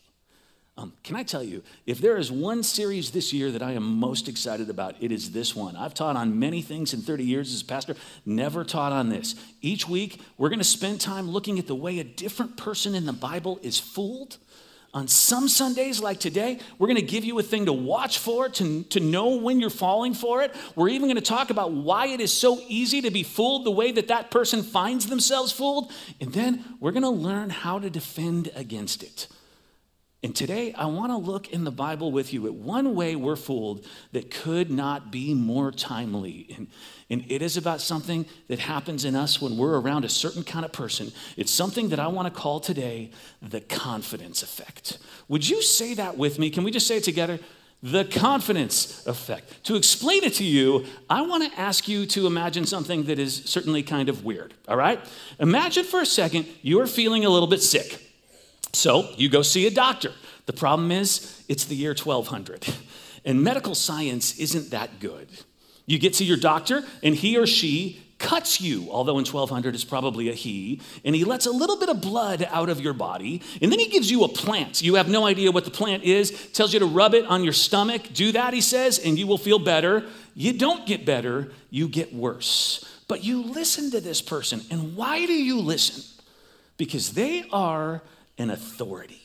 Um, 0.77 0.93
can 1.03 1.17
I 1.17 1.23
tell 1.23 1.43
you, 1.43 1.61
if 1.85 1.99
there 1.99 2.15
is 2.15 2.31
one 2.31 2.63
series 2.63 3.11
this 3.11 3.33
year 3.33 3.51
that 3.51 3.61
I 3.61 3.73
am 3.73 3.83
most 3.83 4.29
excited 4.29 4.69
about, 4.69 4.95
it 5.01 5.11
is 5.11 5.31
this 5.31 5.53
one. 5.53 5.75
I've 5.75 5.93
taught 5.93 6.15
on 6.15 6.39
many 6.39 6.61
things 6.61 6.93
in 6.93 7.01
30 7.01 7.25
years 7.25 7.53
as 7.53 7.61
a 7.61 7.65
pastor, 7.65 7.95
never 8.25 8.63
taught 8.63 8.93
on 8.93 9.09
this. 9.09 9.35
Each 9.61 9.89
week, 9.89 10.21
we're 10.37 10.47
going 10.47 10.59
to 10.59 10.65
spend 10.65 11.01
time 11.01 11.29
looking 11.29 11.59
at 11.59 11.67
the 11.67 11.75
way 11.75 11.99
a 11.99 12.05
different 12.05 12.55
person 12.55 12.95
in 12.95 13.05
the 13.05 13.11
Bible 13.11 13.59
is 13.61 13.77
fooled. 13.77 14.37
On 14.91 15.07
some 15.07 15.47
Sundays, 15.47 16.01
like 16.01 16.19
today, 16.19 16.59
we're 16.79 16.87
going 16.87 16.95
to 16.95 17.03
give 17.03 17.23
you 17.23 17.37
a 17.37 17.43
thing 17.43 17.67
to 17.67 17.73
watch 17.73 18.17
for, 18.17 18.49
to, 18.49 18.83
to 18.83 18.99
know 18.99 19.35
when 19.35 19.59
you're 19.59 19.69
falling 19.69 20.15
for 20.15 20.41
it. 20.41 20.55
We're 20.75 20.89
even 20.89 21.07
going 21.07 21.15
to 21.15 21.21
talk 21.21 21.51
about 21.51 21.71
why 21.71 22.07
it 22.07 22.19
is 22.19 22.33
so 22.33 22.59
easy 22.67 23.01
to 23.01 23.11
be 23.11 23.21
fooled 23.21 23.65
the 23.65 23.71
way 23.71 23.91
that 23.91 24.07
that 24.07 24.31
person 24.31 24.63
finds 24.63 25.05
themselves 25.05 25.51
fooled. 25.51 25.91
And 26.19 26.33
then 26.33 26.65
we're 26.79 26.91
going 26.91 27.03
to 27.03 27.09
learn 27.09 27.51
how 27.51 27.77
to 27.77 27.89
defend 27.91 28.49
against 28.55 29.03
it. 29.03 29.27
And 30.21 30.35
today, 30.35 30.73
I 30.73 30.85
want 30.87 31.13
to 31.13 31.17
look 31.17 31.53
in 31.53 31.63
the 31.63 31.71
Bible 31.71 32.11
with 32.11 32.33
you 32.33 32.45
at 32.45 32.53
one 32.53 32.93
way 32.93 33.15
we're 33.15 33.37
fooled 33.37 33.85
that 34.11 34.29
could 34.29 34.69
not 34.69 35.13
be 35.13 35.33
more 35.33 35.71
timely. 35.71 36.53
And, 36.57 36.67
and 37.09 37.23
it 37.31 37.41
is 37.41 37.55
about 37.55 37.79
something 37.79 38.25
that 38.49 38.59
happens 38.59 39.05
in 39.05 39.15
us 39.15 39.41
when 39.41 39.55
we're 39.55 39.79
around 39.79 40.03
a 40.03 40.09
certain 40.09 40.43
kind 40.43 40.65
of 40.65 40.73
person. 40.73 41.13
It's 41.37 41.51
something 41.51 41.87
that 41.89 42.01
I 42.01 42.07
want 42.07 42.33
to 42.33 42.37
call 42.37 42.59
today 42.59 43.11
the 43.41 43.61
confidence 43.61 44.43
effect. 44.43 44.97
Would 45.29 45.47
you 45.47 45.61
say 45.61 45.93
that 45.93 46.17
with 46.17 46.37
me? 46.37 46.49
Can 46.49 46.65
we 46.65 46.71
just 46.71 46.87
say 46.87 46.97
it 46.97 47.05
together? 47.05 47.39
The 47.81 48.03
confidence 48.03 49.07
effect. 49.07 49.63
To 49.63 49.77
explain 49.77 50.25
it 50.25 50.33
to 50.33 50.43
you, 50.43 50.85
I 51.09 51.21
want 51.21 51.49
to 51.49 51.57
ask 51.57 51.87
you 51.87 52.05
to 52.07 52.27
imagine 52.27 52.65
something 52.65 53.05
that 53.05 53.19
is 53.19 53.45
certainly 53.45 53.83
kind 53.83 54.09
of 54.09 54.25
weird, 54.25 54.53
all 54.67 54.75
right? 54.75 54.99
Imagine 55.39 55.85
for 55.85 56.01
a 56.01 56.05
second 56.05 56.45
you're 56.61 56.87
feeling 56.87 57.23
a 57.23 57.29
little 57.29 57.47
bit 57.47 57.61
sick. 57.61 58.07
So 58.73 59.09
you 59.17 59.29
go 59.29 59.41
see 59.41 59.67
a 59.67 59.71
doctor. 59.71 60.11
The 60.45 60.53
problem 60.53 60.91
is, 60.91 61.43
it's 61.47 61.65
the 61.65 61.75
year 61.75 61.91
1200, 61.91 62.67
and 63.25 63.43
medical 63.43 63.75
science 63.75 64.39
isn't 64.39 64.71
that 64.71 64.99
good. 64.99 65.27
You 65.85 65.99
get 65.99 66.13
to 66.15 66.23
your 66.23 66.37
doctor, 66.37 66.83
and 67.03 67.15
he 67.15 67.37
or 67.37 67.47
she 67.47 68.01
cuts 68.19 68.59
you, 68.59 68.87
although 68.91 69.17
in 69.17 69.25
1200 69.25 69.73
it's 69.73 69.83
probably 69.83 70.29
a 70.29 70.33
he, 70.33 70.81
and 71.05 71.15
he 71.15 71.23
lets 71.23 71.45
a 71.45 71.51
little 71.51 71.79
bit 71.79 71.89
of 71.89 72.01
blood 72.01 72.47
out 72.51 72.69
of 72.69 72.81
your 72.81 72.93
body, 72.93 73.41
and 73.61 73.71
then 73.71 73.79
he 73.79 73.87
gives 73.87 74.11
you 74.11 74.23
a 74.23 74.27
plant. 74.27 74.81
You 74.81 74.95
have 74.95 75.07
no 75.07 75.25
idea 75.25 75.51
what 75.51 75.65
the 75.65 75.71
plant 75.71 76.03
is, 76.03 76.51
tells 76.51 76.73
you 76.73 76.79
to 76.79 76.85
rub 76.85 77.13
it 77.13 77.25
on 77.25 77.43
your 77.43 77.53
stomach. 77.53 78.13
Do 78.13 78.31
that, 78.33 78.53
he 78.53 78.61
says, 78.61 78.99
and 78.99 79.17
you 79.17 79.25
will 79.25 79.37
feel 79.37 79.57
better. 79.57 80.05
You 80.35 80.53
don't 80.53 80.85
get 80.85 81.05
better, 81.05 81.51
you 81.69 81.87
get 81.87 82.13
worse. 82.13 82.85
But 83.07 83.23
you 83.23 83.41
listen 83.41 83.89
to 83.91 84.01
this 84.01 84.21
person, 84.21 84.61
and 84.69 84.95
why 84.95 85.25
do 85.25 85.33
you 85.33 85.59
listen? 85.59 86.03
Because 86.77 87.13
they 87.13 87.45
are 87.51 88.01
an 88.39 88.49
authority. 88.49 89.21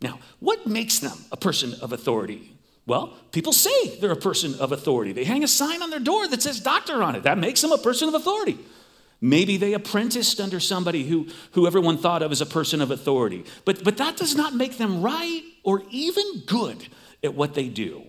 Now, 0.00 0.18
what 0.38 0.66
makes 0.66 0.98
them 1.00 1.18
a 1.30 1.36
person 1.36 1.74
of 1.82 1.92
authority? 1.92 2.52
Well, 2.86 3.14
people 3.32 3.52
say 3.52 3.98
they're 3.98 4.10
a 4.10 4.16
person 4.16 4.54
of 4.58 4.72
authority. 4.72 5.12
They 5.12 5.24
hang 5.24 5.44
a 5.44 5.48
sign 5.48 5.82
on 5.82 5.90
their 5.90 6.00
door 6.00 6.26
that 6.28 6.40
says 6.40 6.60
doctor 6.60 7.02
on 7.02 7.14
it. 7.14 7.24
That 7.24 7.36
makes 7.36 7.60
them 7.60 7.72
a 7.72 7.78
person 7.78 8.08
of 8.08 8.14
authority. 8.14 8.58
Maybe 9.20 9.58
they 9.58 9.74
apprenticed 9.74 10.40
under 10.40 10.58
somebody 10.58 11.04
who, 11.04 11.28
who 11.52 11.66
everyone 11.66 11.98
thought 11.98 12.22
of 12.22 12.32
as 12.32 12.40
a 12.40 12.46
person 12.46 12.80
of 12.80 12.90
authority. 12.90 13.44
But, 13.66 13.84
but 13.84 13.98
that 13.98 14.16
does 14.16 14.34
not 14.34 14.54
make 14.54 14.78
them 14.78 15.02
right 15.02 15.42
or 15.62 15.82
even 15.90 16.24
good 16.46 16.88
at 17.22 17.34
what 17.34 17.52
they 17.52 17.68
do. 17.68 18.02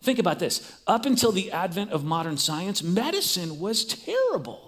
Think 0.00 0.18
about 0.18 0.38
this. 0.38 0.80
Up 0.86 1.04
until 1.04 1.32
the 1.32 1.52
advent 1.52 1.90
of 1.90 2.02
modern 2.04 2.38
science, 2.38 2.82
medicine 2.82 3.58
was 3.58 3.84
terrible. 3.84 4.63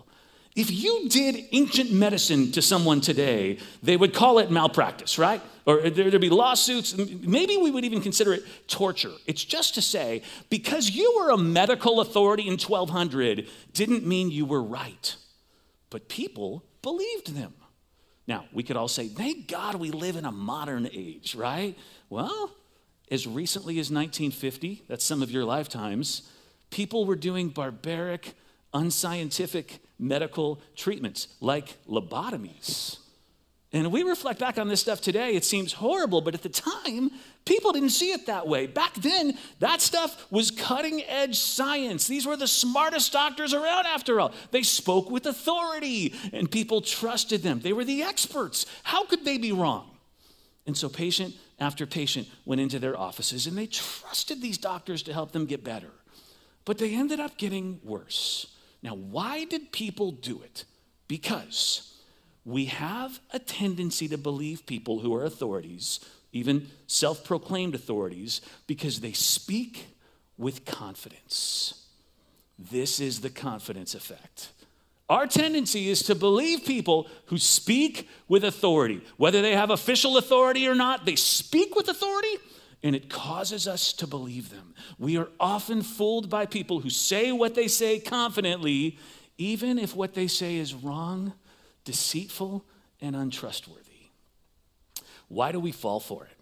If 0.56 0.70
you 0.70 1.10
did 1.10 1.44
ancient 1.52 1.92
medicine 1.92 2.50
to 2.52 2.62
someone 2.62 3.02
today, 3.02 3.58
they 3.82 3.98
would 3.98 4.14
call 4.14 4.38
it 4.38 4.50
malpractice, 4.50 5.18
right? 5.18 5.42
Or 5.66 5.90
there'd 5.90 6.18
be 6.18 6.30
lawsuits. 6.30 6.96
Maybe 6.96 7.58
we 7.58 7.70
would 7.70 7.84
even 7.84 8.00
consider 8.00 8.32
it 8.32 8.44
torture. 8.66 9.12
It's 9.26 9.44
just 9.44 9.74
to 9.74 9.82
say, 9.82 10.22
because 10.48 10.90
you 10.90 11.14
were 11.18 11.30
a 11.30 11.36
medical 11.36 12.00
authority 12.00 12.44
in 12.44 12.56
1200 12.56 13.46
didn't 13.74 14.06
mean 14.06 14.30
you 14.30 14.46
were 14.46 14.62
right. 14.62 15.16
But 15.90 16.08
people 16.08 16.64
believed 16.80 17.34
them. 17.36 17.52
Now, 18.26 18.46
we 18.50 18.62
could 18.62 18.76
all 18.78 18.88
say, 18.88 19.08
thank 19.08 19.48
God 19.48 19.74
we 19.74 19.90
live 19.90 20.16
in 20.16 20.24
a 20.24 20.32
modern 20.32 20.88
age, 20.90 21.34
right? 21.34 21.76
Well, 22.08 22.50
as 23.10 23.26
recently 23.26 23.74
as 23.74 23.90
1950, 23.90 24.84
that's 24.88 25.04
some 25.04 25.22
of 25.22 25.30
your 25.30 25.44
lifetimes, 25.44 26.22
people 26.70 27.04
were 27.04 27.14
doing 27.14 27.50
barbaric, 27.50 28.32
unscientific 28.72 29.80
medical 29.98 30.60
treatments 30.74 31.28
like 31.40 31.76
lobotomies. 31.86 32.98
And 33.72 33.90
we 33.90 34.04
reflect 34.04 34.38
back 34.38 34.58
on 34.58 34.68
this 34.68 34.80
stuff 34.80 35.00
today, 35.00 35.34
it 35.34 35.44
seems 35.44 35.72
horrible, 35.74 36.20
but 36.20 36.34
at 36.34 36.42
the 36.42 36.48
time, 36.48 37.10
people 37.44 37.72
didn't 37.72 37.90
see 37.90 38.12
it 38.12 38.26
that 38.26 38.46
way. 38.46 38.66
Back 38.66 38.94
then, 38.94 39.36
that 39.58 39.80
stuff 39.80 40.30
was 40.30 40.50
cutting 40.50 41.02
edge 41.02 41.36
science. 41.36 42.06
These 42.06 42.26
were 42.26 42.36
the 42.36 42.46
smartest 42.46 43.12
doctors 43.12 43.52
around, 43.52 43.86
after 43.86 44.20
all. 44.20 44.32
They 44.50 44.62
spoke 44.62 45.10
with 45.10 45.26
authority, 45.26 46.14
and 46.32 46.50
people 46.50 46.80
trusted 46.80 47.42
them. 47.42 47.60
They 47.60 47.72
were 47.72 47.84
the 47.84 48.02
experts. 48.02 48.66
How 48.84 49.04
could 49.04 49.24
they 49.24 49.36
be 49.36 49.52
wrong? 49.52 49.90
And 50.66 50.76
so, 50.76 50.88
patient 50.88 51.34
after 51.58 51.86
patient 51.86 52.28
went 52.44 52.60
into 52.60 52.78
their 52.78 52.98
offices, 52.98 53.46
and 53.46 53.58
they 53.58 53.66
trusted 53.66 54.40
these 54.40 54.58
doctors 54.58 55.02
to 55.02 55.12
help 55.12 55.32
them 55.32 55.44
get 55.44 55.64
better. 55.64 55.90
But 56.64 56.78
they 56.78 56.94
ended 56.94 57.20
up 57.20 57.36
getting 57.36 57.80
worse. 57.84 58.55
Now, 58.86 58.94
why 58.94 59.44
did 59.46 59.72
people 59.72 60.12
do 60.12 60.40
it? 60.44 60.64
Because 61.08 61.92
we 62.44 62.66
have 62.66 63.18
a 63.32 63.40
tendency 63.40 64.06
to 64.06 64.16
believe 64.16 64.64
people 64.64 65.00
who 65.00 65.12
are 65.12 65.24
authorities, 65.24 65.98
even 66.32 66.68
self 66.86 67.24
proclaimed 67.24 67.74
authorities, 67.74 68.42
because 68.68 69.00
they 69.00 69.12
speak 69.12 69.88
with 70.38 70.64
confidence. 70.64 71.86
This 72.60 73.00
is 73.00 73.22
the 73.22 73.28
confidence 73.28 73.96
effect. 73.96 74.50
Our 75.08 75.26
tendency 75.26 75.88
is 75.88 76.04
to 76.04 76.14
believe 76.14 76.64
people 76.64 77.08
who 77.26 77.38
speak 77.38 78.08
with 78.28 78.44
authority. 78.44 79.00
Whether 79.16 79.42
they 79.42 79.56
have 79.56 79.70
official 79.70 80.16
authority 80.16 80.68
or 80.68 80.76
not, 80.76 81.04
they 81.04 81.16
speak 81.16 81.74
with 81.74 81.88
authority 81.88 82.36
and 82.82 82.94
it 82.94 83.08
causes 83.08 83.66
us 83.66 83.92
to 83.94 84.06
believe 84.06 84.50
them. 84.50 84.74
We 84.98 85.16
are 85.16 85.28
often 85.40 85.82
fooled 85.82 86.28
by 86.30 86.46
people 86.46 86.80
who 86.80 86.90
say 86.90 87.32
what 87.32 87.54
they 87.54 87.68
say 87.68 87.98
confidently, 87.98 88.98
even 89.38 89.78
if 89.78 89.96
what 89.96 90.14
they 90.14 90.26
say 90.26 90.56
is 90.56 90.74
wrong, 90.74 91.32
deceitful, 91.84 92.64
and 93.00 93.16
untrustworthy. 93.16 93.82
Why 95.28 95.52
do 95.52 95.60
we 95.60 95.72
fall 95.72 96.00
for 96.00 96.24
it? 96.24 96.36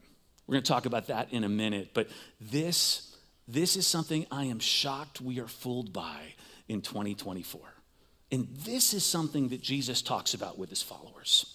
We're 0.46 0.54
going 0.54 0.64
to 0.64 0.68
talk 0.68 0.86
about 0.86 1.06
that 1.06 1.32
in 1.32 1.44
a 1.44 1.48
minute, 1.48 1.90
but 1.94 2.08
this, 2.40 3.16
this 3.48 3.76
is 3.76 3.86
something 3.86 4.26
I 4.30 4.44
am 4.44 4.58
shocked 4.58 5.20
we 5.20 5.40
are 5.40 5.46
fooled 5.46 5.92
by 5.92 6.34
in 6.68 6.82
2024. 6.82 7.60
And 8.30 8.48
this 8.64 8.92
is 8.92 9.04
something 9.04 9.48
that 9.48 9.62
Jesus 9.62 10.02
talks 10.02 10.34
about 10.34 10.58
with 10.58 10.68
his 10.68 10.82
followers 10.82 11.53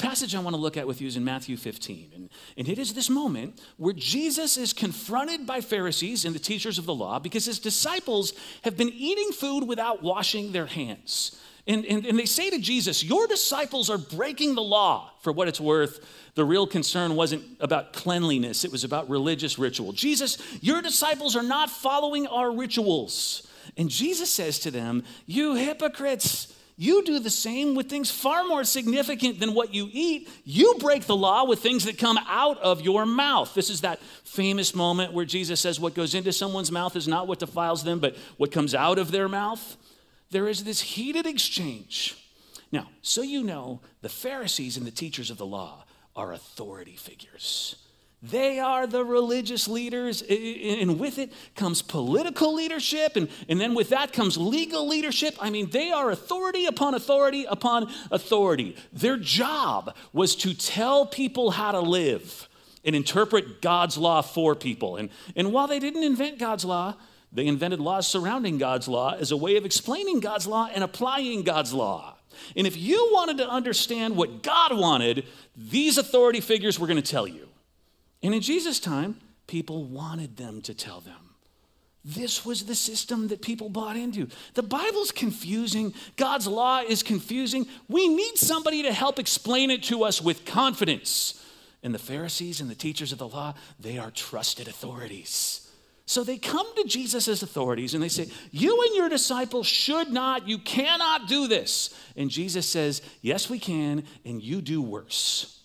passage 0.00 0.34
I 0.34 0.40
want 0.40 0.54
to 0.56 0.60
look 0.60 0.76
at 0.76 0.86
with 0.86 1.00
you 1.00 1.06
is 1.06 1.16
in 1.16 1.24
Matthew 1.24 1.56
15. 1.56 2.12
And, 2.14 2.30
and 2.56 2.68
it 2.68 2.78
is 2.78 2.94
this 2.94 3.10
moment 3.10 3.60
where 3.76 3.92
Jesus 3.92 4.56
is 4.56 4.72
confronted 4.72 5.46
by 5.46 5.60
Pharisees 5.60 6.24
and 6.24 6.34
the 6.34 6.40
teachers 6.40 6.78
of 6.78 6.86
the 6.86 6.94
law 6.94 7.18
because 7.18 7.44
his 7.44 7.58
disciples 7.58 8.32
have 8.62 8.76
been 8.76 8.90
eating 8.90 9.32
food 9.32 9.64
without 9.64 10.02
washing 10.02 10.52
their 10.52 10.66
hands. 10.66 11.38
And, 11.66 11.84
and, 11.84 12.06
and 12.06 12.18
they 12.18 12.26
say 12.26 12.50
to 12.50 12.58
Jesus, 12.58 13.04
Your 13.04 13.26
disciples 13.26 13.90
are 13.90 13.98
breaking 13.98 14.54
the 14.54 14.62
law. 14.62 15.12
For 15.20 15.32
what 15.32 15.48
it's 15.48 15.60
worth, 15.60 16.04
the 16.34 16.44
real 16.44 16.66
concern 16.66 17.14
wasn't 17.14 17.44
about 17.60 17.92
cleanliness, 17.92 18.64
it 18.64 18.72
was 18.72 18.84
about 18.84 19.10
religious 19.10 19.58
ritual. 19.58 19.92
Jesus, 19.92 20.38
your 20.62 20.80
disciples 20.82 21.36
are 21.36 21.42
not 21.42 21.70
following 21.70 22.26
our 22.26 22.50
rituals. 22.50 23.46
And 23.76 23.88
Jesus 23.88 24.30
says 24.30 24.58
to 24.60 24.70
them, 24.70 25.04
You 25.26 25.54
hypocrites. 25.54 26.56
You 26.82 27.04
do 27.04 27.18
the 27.18 27.28
same 27.28 27.74
with 27.74 27.90
things 27.90 28.10
far 28.10 28.42
more 28.42 28.64
significant 28.64 29.38
than 29.38 29.52
what 29.52 29.74
you 29.74 29.90
eat. 29.92 30.30
You 30.46 30.76
break 30.80 31.04
the 31.04 31.14
law 31.14 31.44
with 31.44 31.58
things 31.58 31.84
that 31.84 31.98
come 31.98 32.18
out 32.26 32.56
of 32.56 32.80
your 32.80 33.04
mouth. 33.04 33.52
This 33.52 33.68
is 33.68 33.82
that 33.82 34.00
famous 34.24 34.74
moment 34.74 35.12
where 35.12 35.26
Jesus 35.26 35.60
says, 35.60 35.78
What 35.78 35.92
goes 35.92 36.14
into 36.14 36.32
someone's 36.32 36.72
mouth 36.72 36.96
is 36.96 37.06
not 37.06 37.28
what 37.28 37.38
defiles 37.38 37.84
them, 37.84 37.98
but 37.98 38.16
what 38.38 38.50
comes 38.50 38.74
out 38.74 38.98
of 38.98 39.10
their 39.10 39.28
mouth. 39.28 39.76
There 40.30 40.48
is 40.48 40.64
this 40.64 40.80
heated 40.80 41.26
exchange. 41.26 42.16
Now, 42.72 42.88
so 43.02 43.20
you 43.20 43.42
know, 43.42 43.82
the 44.00 44.08
Pharisees 44.08 44.78
and 44.78 44.86
the 44.86 44.90
teachers 44.90 45.28
of 45.28 45.36
the 45.36 45.44
law 45.44 45.84
are 46.16 46.32
authority 46.32 46.96
figures. 46.96 47.76
They 48.22 48.58
are 48.58 48.86
the 48.86 49.02
religious 49.02 49.66
leaders, 49.66 50.20
and 50.22 51.00
with 51.00 51.18
it 51.18 51.32
comes 51.54 51.80
political 51.80 52.54
leadership, 52.54 53.16
and, 53.16 53.28
and 53.48 53.58
then 53.58 53.74
with 53.74 53.88
that 53.90 54.12
comes 54.12 54.36
legal 54.36 54.86
leadership. 54.86 55.36
I 55.40 55.48
mean, 55.48 55.70
they 55.70 55.90
are 55.90 56.10
authority 56.10 56.66
upon 56.66 56.94
authority 56.94 57.46
upon 57.48 57.90
authority. 58.10 58.76
Their 58.92 59.16
job 59.16 59.94
was 60.12 60.36
to 60.36 60.52
tell 60.52 61.06
people 61.06 61.52
how 61.52 61.72
to 61.72 61.80
live 61.80 62.46
and 62.84 62.94
interpret 62.94 63.62
God's 63.62 63.96
law 63.96 64.20
for 64.20 64.54
people. 64.54 64.96
And, 64.96 65.08
and 65.34 65.50
while 65.50 65.66
they 65.66 65.78
didn't 65.78 66.04
invent 66.04 66.38
God's 66.38 66.64
law, 66.64 66.96
they 67.32 67.46
invented 67.46 67.80
laws 67.80 68.06
surrounding 68.06 68.58
God's 68.58 68.88
law 68.88 69.14
as 69.14 69.30
a 69.30 69.36
way 69.36 69.56
of 69.56 69.64
explaining 69.64 70.20
God's 70.20 70.46
law 70.46 70.68
and 70.72 70.84
applying 70.84 71.42
God's 71.42 71.72
law. 71.72 72.16
And 72.56 72.66
if 72.66 72.76
you 72.76 73.10
wanted 73.12 73.38
to 73.38 73.48
understand 73.48 74.16
what 74.16 74.42
God 74.42 74.76
wanted, 74.76 75.26
these 75.56 75.96
authority 75.96 76.40
figures 76.40 76.78
were 76.78 76.86
going 76.86 77.00
to 77.00 77.02
tell 77.02 77.26
you. 77.26 77.49
And 78.22 78.34
in 78.34 78.40
Jesus' 78.40 78.80
time, 78.80 79.20
people 79.46 79.84
wanted 79.84 80.36
them 80.36 80.62
to 80.62 80.74
tell 80.74 81.00
them. 81.00 81.30
This 82.04 82.46
was 82.46 82.64
the 82.64 82.74
system 82.74 83.28
that 83.28 83.42
people 83.42 83.68
bought 83.68 83.96
into. 83.96 84.28
The 84.54 84.62
Bible's 84.62 85.12
confusing. 85.12 85.92
God's 86.16 86.46
law 86.46 86.80
is 86.80 87.02
confusing. 87.02 87.66
We 87.88 88.08
need 88.08 88.38
somebody 88.38 88.82
to 88.84 88.92
help 88.92 89.18
explain 89.18 89.70
it 89.70 89.82
to 89.84 90.04
us 90.04 90.22
with 90.22 90.46
confidence. 90.46 91.44
And 91.82 91.94
the 91.94 91.98
Pharisees 91.98 92.60
and 92.60 92.70
the 92.70 92.74
teachers 92.74 93.12
of 93.12 93.18
the 93.18 93.28
law, 93.28 93.54
they 93.78 93.98
are 93.98 94.10
trusted 94.10 94.66
authorities. 94.66 95.70
So 96.06 96.24
they 96.24 96.38
come 96.38 96.66
to 96.74 96.84
Jesus 96.84 97.28
as 97.28 97.42
authorities 97.42 97.94
and 97.94 98.02
they 98.02 98.08
say, 98.08 98.28
You 98.50 98.82
and 98.82 98.96
your 98.96 99.08
disciples 99.08 99.66
should 99.66 100.10
not, 100.10 100.48
you 100.48 100.58
cannot 100.58 101.28
do 101.28 101.46
this. 101.46 101.94
And 102.16 102.30
Jesus 102.30 102.66
says, 102.66 103.02
Yes, 103.20 103.48
we 103.48 103.58
can, 103.58 104.04
and 104.24 104.42
you 104.42 104.60
do 104.60 104.82
worse. 104.82 105.60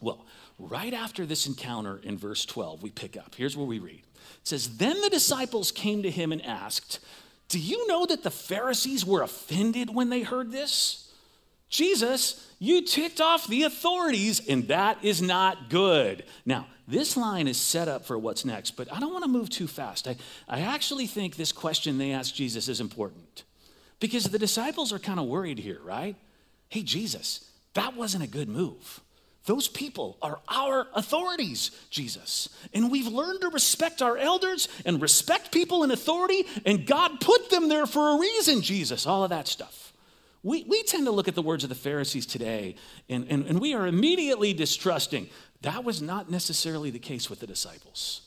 Well, 0.00 0.26
right 0.58 0.94
after 0.94 1.26
this 1.26 1.46
encounter 1.46 2.00
in 2.02 2.18
verse 2.18 2.44
12, 2.44 2.82
we 2.82 2.90
pick 2.90 3.16
up. 3.16 3.34
Here's 3.34 3.56
where 3.56 3.66
we 3.66 3.78
read 3.78 4.00
it 4.00 4.48
says, 4.48 4.76
Then 4.76 5.00
the 5.00 5.10
disciples 5.10 5.72
came 5.72 6.02
to 6.02 6.10
him 6.10 6.32
and 6.32 6.44
asked, 6.44 7.00
Do 7.48 7.58
you 7.58 7.86
know 7.86 8.06
that 8.06 8.22
the 8.22 8.30
Pharisees 8.30 9.04
were 9.04 9.22
offended 9.22 9.94
when 9.94 10.10
they 10.10 10.22
heard 10.22 10.50
this? 10.50 11.12
Jesus, 11.68 12.48
you 12.60 12.82
ticked 12.82 13.20
off 13.20 13.48
the 13.48 13.64
authorities, 13.64 14.46
and 14.48 14.68
that 14.68 15.02
is 15.02 15.20
not 15.20 15.70
good. 15.70 16.24
Now, 16.46 16.68
this 16.86 17.16
line 17.16 17.48
is 17.48 17.56
set 17.56 17.88
up 17.88 18.04
for 18.04 18.18
what's 18.18 18.44
next, 18.44 18.72
but 18.72 18.92
I 18.92 19.00
don't 19.00 19.12
want 19.12 19.24
to 19.24 19.30
move 19.30 19.50
too 19.50 19.66
fast. 19.66 20.06
I, 20.06 20.16
I 20.48 20.60
actually 20.60 21.06
think 21.06 21.34
this 21.34 21.50
question 21.50 21.98
they 21.98 22.12
asked 22.12 22.36
Jesus 22.36 22.68
is 22.68 22.80
important 22.80 23.42
because 23.98 24.24
the 24.24 24.38
disciples 24.38 24.92
are 24.92 24.98
kind 24.98 25.18
of 25.18 25.26
worried 25.26 25.58
here, 25.58 25.80
right? 25.82 26.16
Hey, 26.68 26.82
Jesus, 26.82 27.50
that 27.72 27.96
wasn't 27.96 28.22
a 28.22 28.28
good 28.28 28.48
move. 28.48 29.00
Those 29.46 29.68
people 29.68 30.16
are 30.22 30.40
our 30.48 30.86
authorities, 30.94 31.70
Jesus. 31.90 32.48
And 32.72 32.90
we've 32.90 33.06
learned 33.06 33.42
to 33.42 33.48
respect 33.50 34.00
our 34.00 34.16
elders 34.16 34.68
and 34.86 35.02
respect 35.02 35.52
people 35.52 35.84
in 35.84 35.90
authority, 35.90 36.46
and 36.64 36.86
God 36.86 37.20
put 37.20 37.50
them 37.50 37.68
there 37.68 37.86
for 37.86 38.16
a 38.16 38.18
reason, 38.18 38.62
Jesus. 38.62 39.06
All 39.06 39.22
of 39.22 39.30
that 39.30 39.46
stuff. 39.46 39.92
We, 40.42 40.64
we 40.64 40.82
tend 40.82 41.06
to 41.06 41.10
look 41.10 41.28
at 41.28 41.34
the 41.34 41.42
words 41.42 41.62
of 41.62 41.68
the 41.68 41.74
Pharisees 41.74 42.26
today, 42.26 42.76
and, 43.08 43.26
and, 43.28 43.46
and 43.46 43.60
we 43.60 43.74
are 43.74 43.86
immediately 43.86 44.52
distrusting. 44.52 45.28
That 45.62 45.84
was 45.84 46.02
not 46.02 46.30
necessarily 46.30 46.90
the 46.90 46.98
case 46.98 47.28
with 47.30 47.40
the 47.40 47.46
disciples. 47.46 48.23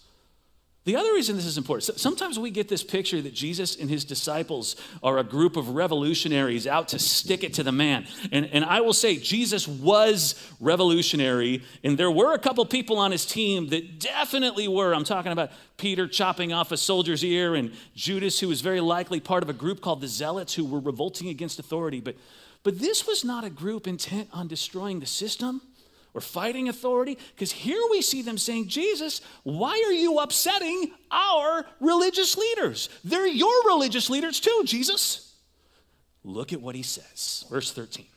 The 0.87 0.95
other 0.95 1.11
reason 1.11 1.35
this 1.35 1.45
is 1.45 1.57
important, 1.57 1.99
sometimes 1.99 2.39
we 2.39 2.49
get 2.49 2.69
this 2.69 2.81
picture 2.81 3.21
that 3.21 3.33
Jesus 3.33 3.75
and 3.75 3.89
his 3.89 4.05
disciples 4.05 4.77
are 5.03 5.17
a 5.17 5.23
group 5.23 5.57
of 5.57 5.71
revolutionaries 5.71 6.65
out 6.65 6.87
to 6.87 6.97
stick 6.97 7.43
it 7.43 7.55
to 7.55 7.63
the 7.63 7.73
man. 7.73 8.07
And, 8.31 8.45
and 8.45 8.63
I 8.63 8.79
will 8.79 8.93
say, 8.93 9.17
Jesus 9.17 9.67
was 9.67 10.41
revolutionary, 10.61 11.61
and 11.83 11.97
there 11.97 12.09
were 12.09 12.33
a 12.33 12.39
couple 12.39 12.65
people 12.65 12.99
on 12.99 13.11
his 13.11 13.25
team 13.25 13.67
that 13.67 13.99
definitely 13.99 14.69
were. 14.69 14.93
I'm 14.93 15.03
talking 15.03 15.33
about 15.33 15.51
Peter 15.75 16.07
chopping 16.07 16.53
off 16.53 16.71
a 16.71 16.77
soldier's 16.77 17.21
ear, 17.21 17.55
and 17.55 17.73
Judas, 17.93 18.39
who 18.39 18.47
was 18.47 18.61
very 18.61 18.79
likely 18.79 19.19
part 19.19 19.43
of 19.43 19.49
a 19.49 19.53
group 19.53 19.81
called 19.81 19.99
the 19.99 20.07
Zealots, 20.07 20.53
who 20.53 20.63
were 20.63 20.79
revolting 20.79 21.27
against 21.27 21.59
authority. 21.59 21.99
But, 21.99 22.15
but 22.63 22.79
this 22.79 23.05
was 23.05 23.25
not 23.25 23.43
a 23.43 23.49
group 23.49 23.87
intent 23.89 24.29
on 24.31 24.47
destroying 24.47 25.01
the 25.01 25.05
system 25.05 25.61
or 26.17 26.21
fighting 26.21 26.67
authority? 26.67 27.15
Because 27.35 27.51
here 27.51 27.81
we 27.91 28.01
see 28.01 28.23
them 28.23 28.39
saying, 28.39 28.67
Jesus, 28.67 29.21
why 29.43 29.81
are 29.87 29.93
you 29.93 30.17
upsetting 30.17 30.91
our 31.11 31.63
religious 31.79 32.35
leaders? 32.35 32.89
They're 33.03 33.27
your 33.27 33.63
religious 33.67 34.09
leaders 34.09 34.39
too, 34.39 34.63
Jesus. 34.65 35.35
Look 36.23 36.51
at 36.51 36.61
what 36.61 36.73
he 36.73 36.81
says. 36.81 37.45
Verse 37.51 37.71
13. 37.71 38.07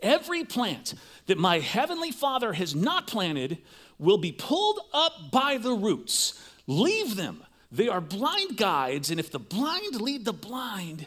Every 0.00 0.44
plant 0.44 0.94
that 1.26 1.38
my 1.38 1.60
heavenly 1.60 2.10
Father 2.10 2.52
has 2.52 2.74
not 2.74 3.06
planted 3.06 3.58
will 3.98 4.18
be 4.18 4.32
pulled 4.32 4.80
up 4.92 5.30
by 5.30 5.56
the 5.56 5.72
roots. 5.72 6.42
Leave 6.66 7.14
them. 7.14 7.44
They 7.70 7.88
are 7.88 8.00
blind 8.00 8.56
guides, 8.56 9.10
and 9.10 9.20
if 9.20 9.30
the 9.30 9.38
blind 9.38 10.00
lead 10.00 10.24
the 10.24 10.32
blind, 10.32 11.06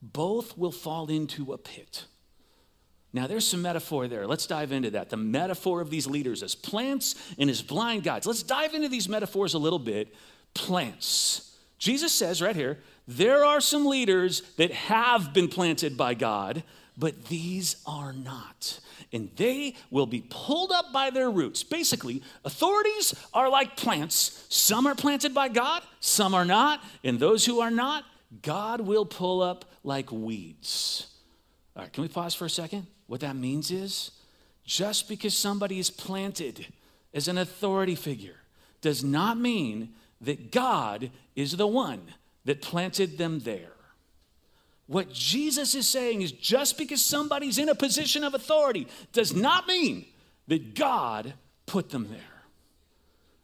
both 0.00 0.56
will 0.56 0.72
fall 0.72 1.08
into 1.10 1.52
a 1.52 1.58
pit. 1.58 2.04
Now, 3.12 3.26
there's 3.26 3.46
some 3.46 3.62
metaphor 3.62 4.06
there. 4.06 4.26
Let's 4.26 4.46
dive 4.46 4.70
into 4.70 4.90
that. 4.90 5.08
The 5.08 5.16
metaphor 5.16 5.80
of 5.80 5.88
these 5.88 6.06
leaders 6.06 6.42
as 6.42 6.54
plants 6.54 7.14
and 7.38 7.48
as 7.48 7.62
blind 7.62 8.04
guides. 8.04 8.26
Let's 8.26 8.42
dive 8.42 8.74
into 8.74 8.88
these 8.88 9.08
metaphors 9.08 9.54
a 9.54 9.58
little 9.58 9.78
bit. 9.78 10.14
Plants. 10.52 11.56
Jesus 11.78 12.12
says 12.12 12.42
right 12.42 12.56
here, 12.56 12.78
there 13.06 13.44
are 13.44 13.60
some 13.60 13.86
leaders 13.86 14.42
that 14.56 14.72
have 14.72 15.32
been 15.32 15.48
planted 15.48 15.96
by 15.96 16.12
God, 16.12 16.62
but 16.98 17.26
these 17.26 17.76
are 17.86 18.12
not. 18.12 18.80
And 19.10 19.30
they 19.36 19.74
will 19.90 20.04
be 20.04 20.26
pulled 20.28 20.70
up 20.70 20.92
by 20.92 21.08
their 21.08 21.30
roots. 21.30 21.62
Basically, 21.62 22.22
authorities 22.44 23.14
are 23.32 23.48
like 23.48 23.76
plants. 23.76 24.44
Some 24.50 24.86
are 24.86 24.94
planted 24.94 25.32
by 25.32 25.48
God, 25.48 25.82
some 26.00 26.34
are 26.34 26.44
not. 26.44 26.84
And 27.02 27.18
those 27.18 27.46
who 27.46 27.60
are 27.60 27.70
not, 27.70 28.04
God 28.42 28.82
will 28.82 29.06
pull 29.06 29.40
up 29.40 29.64
like 29.82 30.12
weeds. 30.12 31.06
All 31.74 31.84
right, 31.84 31.92
can 31.92 32.02
we 32.02 32.08
pause 32.08 32.34
for 32.34 32.44
a 32.44 32.50
second? 32.50 32.86
What 33.08 33.20
that 33.20 33.34
means 33.34 33.72
is 33.72 34.12
just 34.64 35.08
because 35.08 35.36
somebody 35.36 35.78
is 35.80 35.90
planted 35.90 36.66
as 37.12 37.26
an 37.26 37.38
authority 37.38 37.96
figure 37.96 38.36
does 38.80 39.02
not 39.02 39.38
mean 39.38 39.94
that 40.20 40.52
God 40.52 41.10
is 41.34 41.56
the 41.56 41.66
one 41.66 42.02
that 42.44 42.62
planted 42.62 43.18
them 43.18 43.40
there. 43.40 43.72
What 44.86 45.12
Jesus 45.12 45.74
is 45.74 45.88
saying 45.88 46.22
is 46.22 46.32
just 46.32 46.78
because 46.78 47.04
somebody's 47.04 47.58
in 47.58 47.68
a 47.68 47.74
position 47.74 48.24
of 48.24 48.34
authority 48.34 48.86
does 49.12 49.34
not 49.34 49.66
mean 49.66 50.06
that 50.46 50.74
God 50.74 51.34
put 51.66 51.90
them 51.90 52.08
there. 52.10 52.20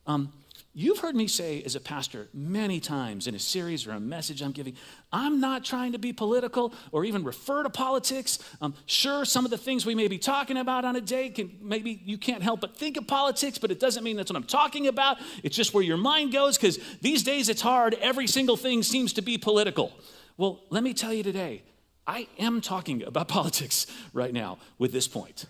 Um, 0.07 0.33
You've 0.76 0.98
heard 0.98 1.14
me 1.14 1.28
say 1.28 1.62
as 1.62 1.76
a 1.76 1.80
pastor 1.80 2.26
many 2.34 2.80
times 2.80 3.28
in 3.28 3.37
a 3.37 3.38
series 3.38 3.87
or 3.87 3.92
a 3.92 4.00
message 4.00 4.42
I'm 4.42 4.50
giving, 4.50 4.74
I'm 5.12 5.40
not 5.40 5.64
trying 5.64 5.92
to 5.92 5.98
be 5.98 6.12
political 6.12 6.74
or 6.90 7.04
even 7.04 7.22
refer 7.22 7.62
to 7.62 7.70
politics. 7.70 8.40
Um, 8.60 8.74
sure, 8.87 9.24
some 9.24 9.44
of 9.44 9.52
the 9.52 9.56
things 9.56 9.87
we 9.87 9.94
may 9.94 10.08
be 10.08 10.18
talking 10.18 10.56
about 10.56 10.84
on 10.84 10.96
a 10.96 11.00
day 11.00 11.30
can 11.30 11.56
maybe 11.62 12.02
you 12.04 12.18
can't 12.18 12.42
help 12.42 12.60
but 12.60 12.76
think 12.76 12.96
of 12.96 13.06
politics, 13.06 13.56
but 13.56 13.70
it 13.70 13.78
doesn't 13.78 14.02
mean 14.02 14.16
that's 14.16 14.32
what 14.32 14.37
I'm 14.37 14.42
talking 14.42 14.88
about. 14.88 15.18
It's 15.44 15.54
just 15.54 15.74
where 15.74 15.84
your 15.84 15.96
mind 15.96 16.32
goes 16.32 16.58
because 16.58 16.80
these 17.00 17.22
days 17.22 17.48
it's 17.48 17.62
hard. 17.62 17.94
Every 18.00 18.26
single 18.26 18.56
thing 18.56 18.82
seems 18.82 19.12
to 19.12 19.22
be 19.22 19.38
political. 19.38 19.92
Well, 20.37 20.60
let 20.70 20.82
me 20.82 20.92
tell 20.92 21.14
you 21.14 21.22
today, 21.22 21.62
I 22.04 22.26
am 22.37 22.60
talking 22.60 23.04
about 23.04 23.28
politics 23.38 23.87
right 24.12 24.32
now 24.32 24.58
with 24.78 24.92
this 24.92 25.06
point. 25.06 25.46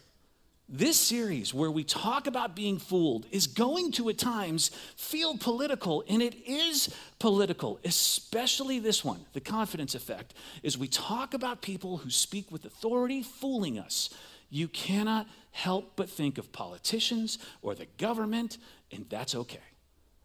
This 0.69 0.99
series, 0.99 1.53
where 1.53 1.71
we 1.71 1.85
talk 1.85 2.27
about 2.27 2.57
being 2.57 2.79
fooled, 2.79 3.27
is 3.31 3.47
going 3.47 3.93
to 3.93 4.09
at 4.09 4.17
times 4.17 4.71
feel 4.97 5.37
political, 5.37 6.03
and 6.09 6.23
it 6.23 6.35
is 6.47 6.95
political, 7.19 7.79
especially 7.85 8.79
this 8.79 9.05
one, 9.05 9.27
the 9.35 9.41
confidence 9.41 9.95
effect, 9.95 10.33
is 10.63 10.79
we 10.79 10.89
talk 10.89 11.35
about 11.35 11.61
people 11.61 11.99
who 11.99 12.09
speak 12.09 12.51
with 12.51 12.65
authority 12.65 13.23
fooling 13.23 13.79
us. 13.79 14.09
You 14.49 14.69
cannot 14.69 15.27
help 15.51 15.93
but 15.97 16.09
think 16.09 16.39
of 16.39 16.51
politicians 16.51 17.39
or 17.61 17.75
the 17.75 17.87
government, 17.99 18.57
and 18.91 19.05
that's 19.11 19.35
okay. 19.35 19.61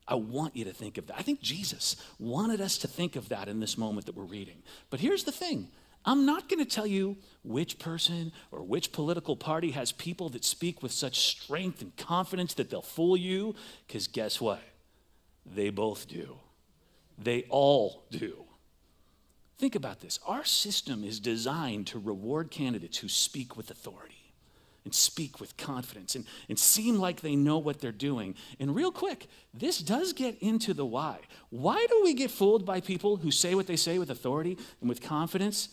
I 0.07 0.15
want 0.15 0.55
you 0.55 0.63
to 0.65 0.73
think 0.73 0.97
of 0.97 1.07
that. 1.07 1.19
I 1.19 1.21
think 1.21 1.41
Jesus 1.41 1.97
wanted 2.17 2.61
us 2.61 2.77
to 2.79 2.87
think 2.87 3.17
of 3.17 3.29
that 3.29 3.49
in 3.49 3.59
this 3.59 3.77
moment 3.77 4.05
that 4.05 4.15
we're 4.15 4.23
reading. 4.23 4.63
But 4.89 5.01
here's 5.01 5.25
the 5.25 5.31
thing 5.33 5.67
I'm 6.09 6.25
not 6.25 6.49
going 6.49 6.57
to 6.57 6.65
tell 6.65 6.87
you 6.87 7.17
which 7.43 7.77
person 7.77 8.31
or 8.51 8.63
which 8.63 8.91
political 8.91 9.35
party 9.35 9.69
has 9.71 9.91
people 9.91 10.29
that 10.29 10.43
speak 10.43 10.81
with 10.81 10.91
such 10.91 11.19
strength 11.19 11.83
and 11.83 11.95
confidence 11.97 12.55
that 12.55 12.71
they'll 12.71 12.81
fool 12.81 13.15
you, 13.15 13.53
because 13.85 14.07
guess 14.07 14.41
what? 14.41 14.59
They 15.45 15.69
both 15.69 16.07
do. 16.07 16.37
They 17.19 17.45
all 17.49 18.05
do. 18.09 18.45
Think 19.59 19.75
about 19.75 19.99
this. 19.99 20.19
Our 20.25 20.43
system 20.43 21.03
is 21.03 21.19
designed 21.19 21.85
to 21.87 21.99
reward 21.99 22.49
candidates 22.49 22.97
who 22.97 23.07
speak 23.07 23.55
with 23.55 23.69
authority 23.69 24.33
and 24.85 24.95
speak 24.95 25.39
with 25.39 25.57
confidence 25.57 26.15
and, 26.15 26.25
and 26.47 26.57
seem 26.57 26.97
like 26.97 27.21
they 27.21 27.35
know 27.35 27.59
what 27.59 27.81
they're 27.81 27.91
doing. 27.91 28.33
And 28.59 28.73
real 28.73 28.91
quick, 28.91 29.27
this 29.53 29.77
does 29.77 30.13
get 30.13 30.41
into 30.41 30.73
the 30.73 30.87
why. 30.87 31.19
Why 31.51 31.85
do 31.87 32.01
we 32.03 32.15
get 32.15 32.31
fooled 32.31 32.65
by 32.65 32.81
people 32.81 33.17
who 33.17 33.29
say 33.29 33.53
what 33.53 33.67
they 33.67 33.75
say 33.75 33.99
with 33.99 34.09
authority 34.09 34.57
and 34.81 34.89
with 34.89 35.03
confidence? 35.03 35.69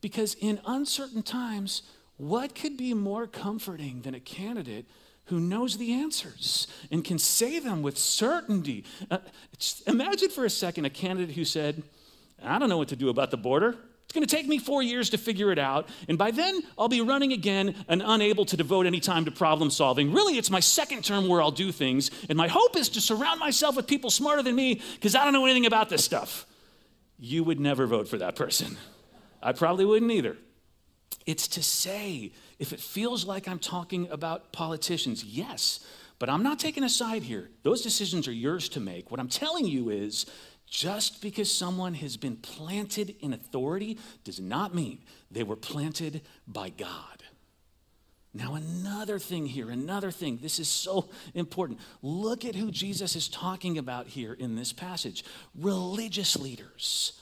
Because 0.00 0.34
in 0.34 0.60
uncertain 0.66 1.22
times, 1.22 1.82
what 2.16 2.54
could 2.54 2.76
be 2.76 2.94
more 2.94 3.26
comforting 3.26 4.02
than 4.02 4.14
a 4.14 4.20
candidate 4.20 4.86
who 5.26 5.40
knows 5.40 5.78
the 5.78 5.92
answers 5.92 6.66
and 6.90 7.04
can 7.04 7.18
say 7.18 7.58
them 7.58 7.82
with 7.82 7.96
certainty? 7.96 8.84
Uh, 9.10 9.18
imagine 9.86 10.30
for 10.30 10.44
a 10.44 10.50
second 10.50 10.84
a 10.84 10.90
candidate 10.90 11.34
who 11.34 11.44
said, 11.44 11.82
I 12.42 12.58
don't 12.58 12.68
know 12.68 12.78
what 12.78 12.88
to 12.88 12.96
do 12.96 13.08
about 13.08 13.30
the 13.30 13.36
border. 13.36 13.76
It's 14.04 14.14
going 14.16 14.26
to 14.26 14.36
take 14.36 14.48
me 14.48 14.58
four 14.58 14.82
years 14.82 15.10
to 15.10 15.18
figure 15.18 15.52
it 15.52 15.58
out, 15.58 15.88
and 16.08 16.18
by 16.18 16.32
then 16.32 16.62
I'll 16.76 16.88
be 16.88 17.00
running 17.00 17.32
again 17.32 17.76
and 17.86 18.02
unable 18.04 18.44
to 18.46 18.56
devote 18.56 18.84
any 18.84 18.98
time 18.98 19.24
to 19.26 19.30
problem 19.30 19.70
solving. 19.70 20.12
Really, 20.12 20.36
it's 20.36 20.50
my 20.50 20.58
second 20.58 21.04
term 21.04 21.28
where 21.28 21.40
I'll 21.40 21.52
do 21.52 21.70
things, 21.70 22.10
and 22.28 22.36
my 22.36 22.48
hope 22.48 22.76
is 22.76 22.88
to 22.88 23.00
surround 23.00 23.38
myself 23.38 23.76
with 23.76 23.86
people 23.86 24.10
smarter 24.10 24.42
than 24.42 24.56
me 24.56 24.82
because 24.94 25.14
I 25.14 25.22
don't 25.22 25.32
know 25.32 25.44
anything 25.44 25.64
about 25.64 25.90
this 25.90 26.04
stuff. 26.04 26.44
You 27.20 27.44
would 27.44 27.60
never 27.60 27.86
vote 27.86 28.08
for 28.08 28.18
that 28.18 28.34
person. 28.34 28.78
I 29.42 29.52
probably 29.52 29.84
wouldn't 29.84 30.10
either. 30.10 30.36
It's 31.26 31.48
to 31.48 31.62
say, 31.62 32.32
if 32.58 32.72
it 32.72 32.80
feels 32.80 33.24
like 33.24 33.46
I'm 33.48 33.58
talking 33.58 34.08
about 34.10 34.52
politicians, 34.52 35.24
yes, 35.24 35.80
But 36.20 36.28
I'm 36.28 36.42
not 36.42 36.58
taking 36.60 36.84
a 36.84 36.88
side 36.88 37.22
here. 37.22 37.48
Those 37.64 37.80
decisions 37.80 38.28
are 38.28 38.32
yours 38.32 38.68
to 38.70 38.80
make. 38.80 39.10
What 39.10 39.18
I'm 39.18 39.28
telling 39.28 39.66
you 39.66 39.88
is 39.88 40.26
just 40.66 41.22
because 41.22 41.52
someone 41.52 41.94
has 41.94 42.16
been 42.16 42.36
planted 42.36 43.16
in 43.20 43.32
authority 43.32 43.98
does 44.22 44.38
not 44.38 44.74
mean 44.74 44.98
they 45.30 45.42
were 45.42 45.56
planted 45.56 46.20
by 46.46 46.68
God. 46.68 47.24
Now, 48.34 48.54
another 48.54 49.18
thing 49.18 49.46
here, 49.46 49.70
another 49.70 50.12
thing, 50.12 50.38
this 50.40 50.60
is 50.60 50.68
so 50.68 51.08
important. 51.34 51.80
Look 52.02 52.44
at 52.44 52.54
who 52.54 52.70
Jesus 52.70 53.16
is 53.16 53.26
talking 53.26 53.78
about 53.78 54.06
here 54.06 54.34
in 54.34 54.54
this 54.54 54.72
passage 54.72 55.24
religious 55.58 56.38
leaders. 56.38 57.14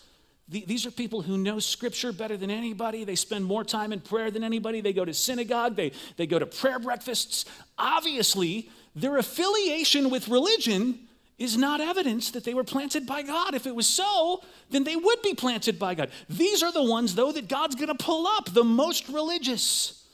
These 0.51 0.87
are 0.87 0.91
people 0.91 1.21
who 1.21 1.37
know 1.37 1.59
scripture 1.59 2.11
better 2.11 2.37
than 2.37 2.51
anybody. 2.51 3.05
They 3.05 3.17
spend 3.17 3.45
more 3.45 3.65
time 3.65 3.93
in 3.93 4.01
prayer 4.01 4.31
than 4.31 4.43
anybody. 4.43 4.81
They 4.81 4.95
go 4.95 5.05
to 5.05 5.13
synagogue, 5.13 5.77
they, 5.77 5.93
they 6.17 6.27
go 6.27 6.39
to 6.39 6.47
prayer 6.47 6.79
breakfasts. 6.79 7.45
Obviously, 7.77 8.71
their 8.97 9.19
affiliation 9.19 10.09
with 10.09 10.29
religion 10.29 11.01
is 11.39 11.57
not 11.57 11.81
evidence 11.81 12.31
that 12.33 12.45
they 12.45 12.55
were 12.55 12.65
planted 12.65 13.07
by 13.07 13.23
God. 13.23 13.55
If 13.55 13.67
it 13.67 13.75
was 13.75 13.87
so, 13.87 14.43
then 14.71 14.85
they 14.85 14.97
would 14.97 15.23
be 15.23 15.35
planted 15.35 15.79
by 15.79 15.95
God. 15.95 16.11
These 16.29 16.63
are 16.63 16.73
the 16.73 16.83
ones, 16.83 17.15
though, 17.15 17.31
that 17.31 17.49
God's 17.49 17.77
going 17.77 17.89
to 17.89 17.95
pull 17.95 18.27
up, 18.27 18.53
the 18.53 18.65
most 18.65 19.09
religious. 19.09 20.05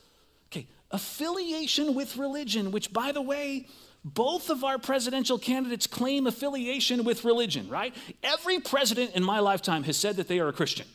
Okay, 0.51 0.67
affiliation 0.91 1.95
with 1.95 2.17
religion, 2.17 2.73
which, 2.73 2.93
by 2.93 3.13
the 3.13 3.23
way, 3.23 3.69
both 4.05 4.51
of 4.51 4.63
our 4.63 4.79
presidential 4.79 5.39
candidates 5.39 5.87
claim 5.87 6.27
affiliation 6.27 7.05
with 7.05 7.25
religion, 7.25 7.69
right? 7.69 7.95
Every 8.23 8.61
president 8.61 9.13
in 9.15 9.25
my 9.25 9.41
lifetime 9.41 9.85
has 9.85 9.97
said 9.97 10.17
that 10.17 10.29
they 10.29 10.39
are 10.41 10.49
a 10.49 10.53
Christian. 10.53 10.87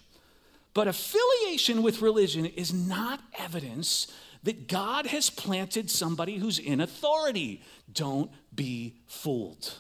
But 0.76 0.88
affiliation 0.88 1.82
with 1.82 2.04
religion 2.04 2.46
is 2.46 2.72
not 2.72 3.20
evidence 3.38 4.14
that 4.44 4.68
God 4.68 5.08
has 5.08 5.30
planted 5.30 5.90
somebody 5.90 6.38
who's 6.38 6.60
in 6.60 6.80
authority. 6.80 7.64
Don't 7.92 8.32
be 8.54 8.96
fooled. 9.08 9.74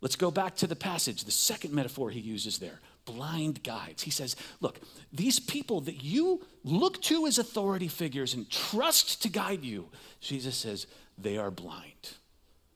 Let's 0.00 0.16
go 0.16 0.30
back 0.30 0.56
to 0.56 0.66
the 0.66 0.76
passage, 0.76 1.24
the 1.24 1.30
second 1.30 1.72
metaphor 1.72 2.10
he 2.10 2.20
uses 2.20 2.58
there 2.58 2.80
blind 3.06 3.62
guides. 3.62 4.02
He 4.02 4.10
says, 4.10 4.36
Look, 4.60 4.80
these 5.12 5.38
people 5.38 5.80
that 5.82 6.02
you 6.02 6.44
look 6.64 7.00
to 7.02 7.26
as 7.26 7.38
authority 7.38 7.88
figures 7.88 8.34
and 8.34 8.50
trust 8.50 9.22
to 9.22 9.28
guide 9.28 9.64
you, 9.64 9.88
Jesus 10.20 10.56
says, 10.56 10.86
they 11.18 11.38
are 11.38 11.50
blind. 11.50 12.14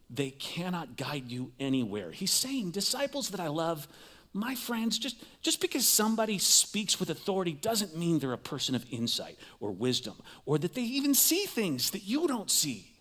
They 0.09 0.31
cannot 0.31 0.97
guide 0.97 1.31
you 1.31 1.53
anywhere. 1.61 2.11
He's 2.11 2.33
saying, 2.33 2.73
Disciples 2.73 3.31
that 3.31 3.41
I 3.41 3.47
love, 3.47 3.87
my 4.33 4.55
friends, 4.55 4.99
just, 4.99 5.17
just 5.43 5.61
because 5.61 5.87
somebody 5.87 6.39
speaks 6.39 6.99
with 6.99 7.11
authority 7.11 7.53
doesn't 7.53 7.97
mean 7.97 8.19
they're 8.19 8.33
a 8.33 8.39
person 8.39 8.75
of 8.75 8.85
insight 8.91 9.39
or 9.61 9.71
wisdom 9.71 10.15
or 10.47 10.59
that 10.59 10.75
they 10.75 10.83
even 10.83 11.15
see 11.15 11.47
things 11.47 11.91
that 11.91 12.05
you 12.05 12.27
don't 12.29 12.51
see. 12.51 12.93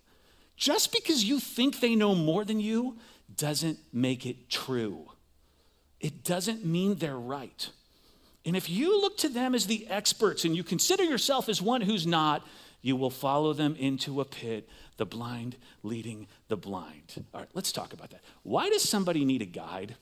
Just 0.56 0.92
because 0.92 1.24
you 1.24 1.40
think 1.40 1.80
they 1.80 1.96
know 1.96 2.14
more 2.14 2.44
than 2.44 2.60
you 2.60 2.98
doesn't 3.36 3.80
make 3.94 4.26
it 4.26 4.50
true. 4.50 5.12
It 6.00 6.24
doesn't 6.24 6.66
mean 6.66 6.96
they're 6.96 7.18
right. 7.18 7.70
And 8.46 8.56
if 8.56 8.70
you 8.70 9.00
look 9.00 9.18
to 9.20 9.30
them 9.30 9.54
as 9.54 9.68
the 9.68 9.88
experts 9.88 10.46
and 10.46 10.56
you 10.56 10.64
consider 10.64 11.04
yourself 11.04 11.50
as 11.50 11.62
one 11.62 11.82
who's 11.82 12.08
not, 12.08 12.46
you 12.82 12.96
will 12.96 13.10
follow 13.10 13.54
them 13.54 13.76
into 13.78 14.22
a 14.22 14.26
pit, 14.26 14.70
the 14.98 15.06
blind 15.06 15.56
leading 15.84 16.28
the 16.48 16.58
blind. 16.58 17.26
All 17.34 17.42
right, 17.42 17.50
let's 17.54 17.72
talk 17.72 17.94
about 17.94 18.10
that. 18.12 18.22
Why 18.44 18.70
does 18.70 18.88
somebody 18.88 19.26
need 19.26 19.42
a 19.42 19.46
guide? 19.46 19.96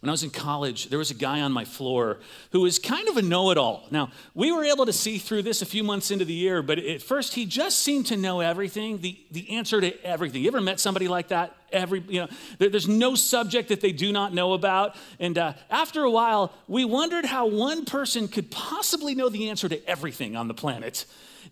When 0.00 0.08
I 0.08 0.12
was 0.12 0.22
in 0.22 0.30
college, 0.30 0.88
there 0.90 0.98
was 0.98 1.10
a 1.10 1.14
guy 1.14 1.40
on 1.40 1.50
my 1.50 1.64
floor 1.64 2.18
who 2.52 2.60
was 2.60 2.78
kind 2.78 3.08
of 3.08 3.16
a 3.16 3.22
know 3.22 3.50
it 3.50 3.58
all. 3.58 3.86
Now, 3.90 4.10
we 4.34 4.52
were 4.52 4.64
able 4.64 4.86
to 4.86 4.92
see 4.92 5.18
through 5.18 5.42
this 5.42 5.62
a 5.62 5.66
few 5.66 5.82
months 5.82 6.10
into 6.10 6.24
the 6.24 6.34
year, 6.34 6.62
but 6.62 6.78
at 6.78 7.02
first 7.02 7.34
he 7.34 7.46
just 7.46 7.78
seemed 7.78 8.06
to 8.06 8.16
know 8.16 8.40
everything, 8.40 9.00
the, 9.00 9.18
the 9.30 9.50
answer 9.50 9.80
to 9.80 10.04
everything. 10.04 10.42
You 10.42 10.48
ever 10.48 10.60
met 10.60 10.78
somebody 10.78 11.08
like 11.08 11.28
that? 11.28 11.56
Every, 11.72 12.04
you 12.06 12.20
know, 12.20 12.28
there, 12.58 12.68
there's 12.68 12.86
no 12.88 13.14
subject 13.14 13.70
that 13.70 13.80
they 13.80 13.92
do 13.92 14.12
not 14.12 14.32
know 14.32 14.52
about. 14.52 14.94
And 15.18 15.36
uh, 15.36 15.54
after 15.70 16.02
a 16.02 16.10
while, 16.10 16.52
we 16.68 16.84
wondered 16.84 17.24
how 17.24 17.46
one 17.46 17.84
person 17.84 18.28
could 18.28 18.50
possibly 18.50 19.14
know 19.14 19.28
the 19.28 19.48
answer 19.48 19.68
to 19.68 19.88
everything 19.88 20.36
on 20.36 20.48
the 20.48 20.54
planet. 20.54 21.04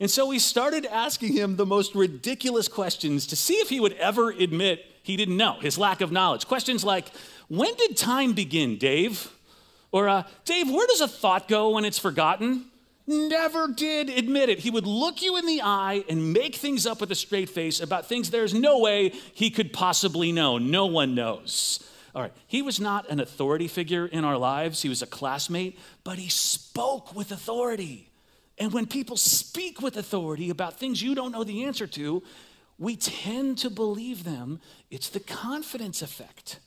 And 0.02 0.10
so 0.10 0.26
we 0.26 0.40
started 0.40 0.84
asking 0.84 1.34
him 1.34 1.54
the 1.54 1.64
most 1.64 1.94
ridiculous 1.94 2.66
questions 2.66 3.24
to 3.28 3.36
see 3.36 3.54
if 3.54 3.68
he 3.68 3.78
would 3.78 3.92
ever 3.92 4.30
admit 4.30 4.84
he 5.04 5.16
didn't 5.16 5.36
know, 5.36 5.58
his 5.60 5.78
lack 5.78 6.00
of 6.00 6.10
knowledge. 6.10 6.48
Questions 6.48 6.82
like, 6.82 7.06
when 7.46 7.72
did 7.76 7.96
time 7.96 8.32
begin, 8.32 8.78
Dave? 8.78 9.30
Or, 9.92 10.08
uh, 10.08 10.24
Dave, 10.44 10.68
where 10.68 10.88
does 10.88 11.02
a 11.02 11.06
thought 11.06 11.46
go 11.46 11.70
when 11.70 11.84
it's 11.84 12.00
forgotten? 12.00 12.64
Never 13.06 13.68
did 13.68 14.10
admit 14.10 14.48
it. 14.48 14.58
He 14.58 14.70
would 14.70 14.88
look 14.88 15.22
you 15.22 15.36
in 15.36 15.46
the 15.46 15.62
eye 15.62 16.04
and 16.08 16.32
make 16.32 16.56
things 16.56 16.84
up 16.84 17.00
with 17.00 17.12
a 17.12 17.14
straight 17.14 17.48
face 17.48 17.80
about 17.80 18.08
things 18.08 18.30
there's 18.30 18.54
no 18.54 18.80
way 18.80 19.10
he 19.32 19.50
could 19.50 19.72
possibly 19.72 20.32
know. 20.32 20.58
No 20.58 20.86
one 20.86 21.14
knows. 21.14 21.78
All 22.12 22.22
right, 22.22 22.32
he 22.48 22.60
was 22.60 22.80
not 22.80 23.08
an 23.08 23.20
authority 23.20 23.68
figure 23.68 24.06
in 24.06 24.24
our 24.24 24.36
lives, 24.36 24.82
he 24.82 24.88
was 24.88 25.00
a 25.00 25.06
classmate, 25.06 25.78
but 26.02 26.18
he 26.18 26.28
spoke 26.28 27.14
with 27.14 27.30
authority. 27.30 28.08
And 28.62 28.72
when 28.72 28.86
people 28.86 29.16
speak 29.16 29.82
with 29.82 29.96
authority 29.96 30.48
about 30.48 30.78
things 30.78 31.02
you 31.02 31.16
don't 31.16 31.32
know 31.32 31.42
the 31.42 31.64
answer 31.64 31.88
to, 31.88 32.22
we 32.78 32.94
tend 32.94 33.58
to 33.58 33.70
believe 33.70 34.22
them. 34.22 34.60
It's 34.88 35.08
the 35.08 35.18
confidence 35.18 36.00
effect. 36.00 36.60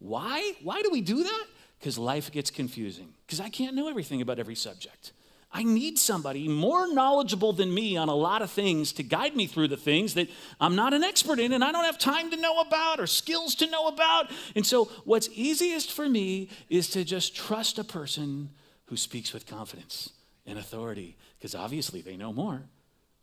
Why? 0.00 0.52
Why 0.62 0.82
do 0.82 0.90
we 0.90 1.00
do 1.00 1.24
that? 1.24 1.46
Because 1.78 1.96
life 1.96 2.30
gets 2.30 2.50
confusing. 2.50 3.14
Because 3.24 3.40
I 3.40 3.48
can't 3.48 3.74
know 3.74 3.88
everything 3.88 4.20
about 4.20 4.38
every 4.38 4.54
subject. 4.54 5.12
I 5.50 5.62
need 5.62 5.98
somebody 5.98 6.46
more 6.46 6.92
knowledgeable 6.92 7.54
than 7.54 7.72
me 7.72 7.96
on 7.96 8.10
a 8.10 8.14
lot 8.14 8.42
of 8.42 8.50
things 8.50 8.92
to 8.92 9.02
guide 9.02 9.34
me 9.34 9.46
through 9.46 9.68
the 9.68 9.78
things 9.78 10.12
that 10.14 10.28
I'm 10.60 10.76
not 10.76 10.92
an 10.92 11.02
expert 11.02 11.40
in 11.40 11.54
and 11.54 11.64
I 11.64 11.72
don't 11.72 11.86
have 11.86 11.98
time 11.98 12.30
to 12.32 12.36
know 12.36 12.60
about 12.60 13.00
or 13.00 13.06
skills 13.06 13.54
to 13.54 13.66
know 13.66 13.88
about. 13.88 14.30
And 14.54 14.66
so, 14.66 14.90
what's 15.06 15.30
easiest 15.32 15.90
for 15.90 16.06
me 16.06 16.50
is 16.68 16.90
to 16.90 17.02
just 17.02 17.34
trust 17.34 17.78
a 17.78 17.84
person 17.84 18.50
who 18.88 18.98
speaks 18.98 19.32
with 19.32 19.46
confidence 19.46 20.10
and 20.46 20.58
authority, 20.58 21.16
because 21.40 21.54
obviously 21.54 22.02
they 22.02 22.16
know 22.16 22.32
more. 22.32 22.62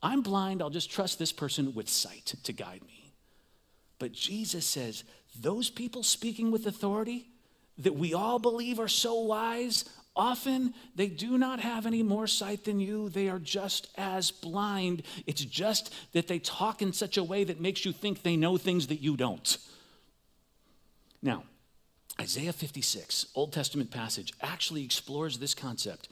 I'm 0.01 0.21
blind, 0.21 0.62
I'll 0.62 0.71
just 0.71 0.91
trust 0.91 1.19
this 1.19 1.32
person 1.32 1.75
with 1.75 1.88
sight 1.88 2.34
to 2.43 2.51
guide 2.51 2.82
me. 2.86 3.13
But 3.99 4.12
Jesus 4.12 4.65
says, 4.65 5.03
those 5.39 5.69
people 5.69 6.03
speaking 6.03 6.51
with 6.51 6.65
authority 6.65 7.30
that 7.77 7.95
we 7.95 8.13
all 8.13 8.39
believe 8.39 8.80
are 8.80 8.88
so 8.88 9.19
wise, 9.21 9.86
often 10.15 10.73
they 10.95 11.08
do 11.08 11.38
not 11.38 11.60
have 11.60 11.86
any 11.86 12.01
more 12.03 12.27
sight 12.27 12.63
than 12.63 12.80
you. 12.80 13.10
They 13.10 13.30
are 13.30 13.39
just 13.39 13.88
as 13.97 14.32
blind. 14.32 15.03
It's 15.27 15.45
just 15.45 15.93
that 16.13 16.27
they 16.27 16.39
talk 16.39 16.82
in 16.82 16.93
such 16.93 17.17
a 17.17 17.23
way 17.23 17.43
that 17.43 17.62
makes 17.62 17.86
you 17.86 17.91
think 17.91 18.23
they 18.23 18.36
know 18.36 18.58
things 18.58 18.88
that 18.88 19.01
you 19.01 19.15
don't. 19.15 19.58
Now, 21.21 21.43
Isaiah 22.19 22.53
56, 22.53 23.27
Old 23.36 23.53
Testament 23.53 23.91
passage, 23.91 24.34
actually 24.41 24.84
explores 24.84 25.38
this 25.38 25.53
concept 25.53 26.10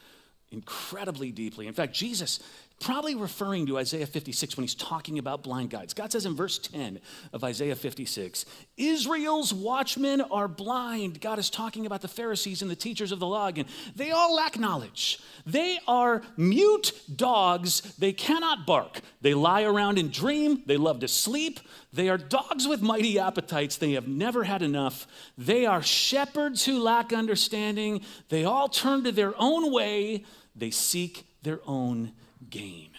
incredibly 0.56 1.32
deeply. 1.32 1.68
In 1.68 1.74
fact, 1.74 1.94
Jesus 1.94 2.40
probably 2.80 3.16
referring 3.16 3.66
to 3.68 3.78
Isaiah 3.78 4.06
56 4.06 4.58
when 4.58 4.64
he's 4.64 4.76
talking 4.76 5.18
about 5.18 5.44
blind 5.44 5.70
guides. 5.70 5.94
God 5.94 6.12
says 6.12 6.26
in 6.26 6.36
verse 6.36 6.58
10 6.58 7.00
of 7.32 7.44
Isaiah 7.44 7.76
56, 7.76 8.46
Israel's 8.78 9.54
watchmen 9.54 10.22
are 10.22 10.48
blind. 10.48 11.22
God 11.22 11.40
is 11.40 11.50
talking 11.50 11.86
about 11.86 12.02
the 12.02 12.08
Pharisees 12.08 12.62
and 12.62 12.70
the 12.70 12.76
teachers 12.76 13.12
of 13.12 13.20
the 13.20 13.28
law 13.28 13.48
again. 13.48 13.66
They 13.96 14.12
all 14.12 14.36
lack 14.36 14.60
knowledge. 14.60 15.20
They 15.46 15.80
are 15.88 16.22
mute 16.36 16.92
dogs. 17.16 17.82
They 17.98 18.12
cannot 18.14 18.66
bark. 18.66 19.00
They 19.22 19.34
lie 19.34 19.64
around 19.64 19.98
and 19.98 20.12
dream. 20.12 20.64
They 20.66 20.78
love 20.78 21.00
to 21.00 21.08
sleep. 21.08 21.60
They 21.94 22.10
are 22.10 22.18
dogs 22.18 22.68
with 22.68 22.82
mighty 22.82 23.18
appetites. 23.18 23.78
They 23.78 23.94
have 23.94 24.08
never 24.08 24.44
had 24.44 24.62
enough. 24.62 25.08
They 25.38 25.66
are 25.66 25.82
shepherds 25.82 26.66
who 26.66 26.80
lack 26.80 27.14
understanding. 27.14 28.02
They 28.28 28.44
all 28.44 28.68
turn 28.68 29.06
to 29.06 29.14
their 29.14 29.34
own 29.38 29.72
way. 29.72 30.26
They 30.56 30.72
seek 30.72 31.26
their 31.44 31.60
own 31.66 32.14
gain. 32.50 32.90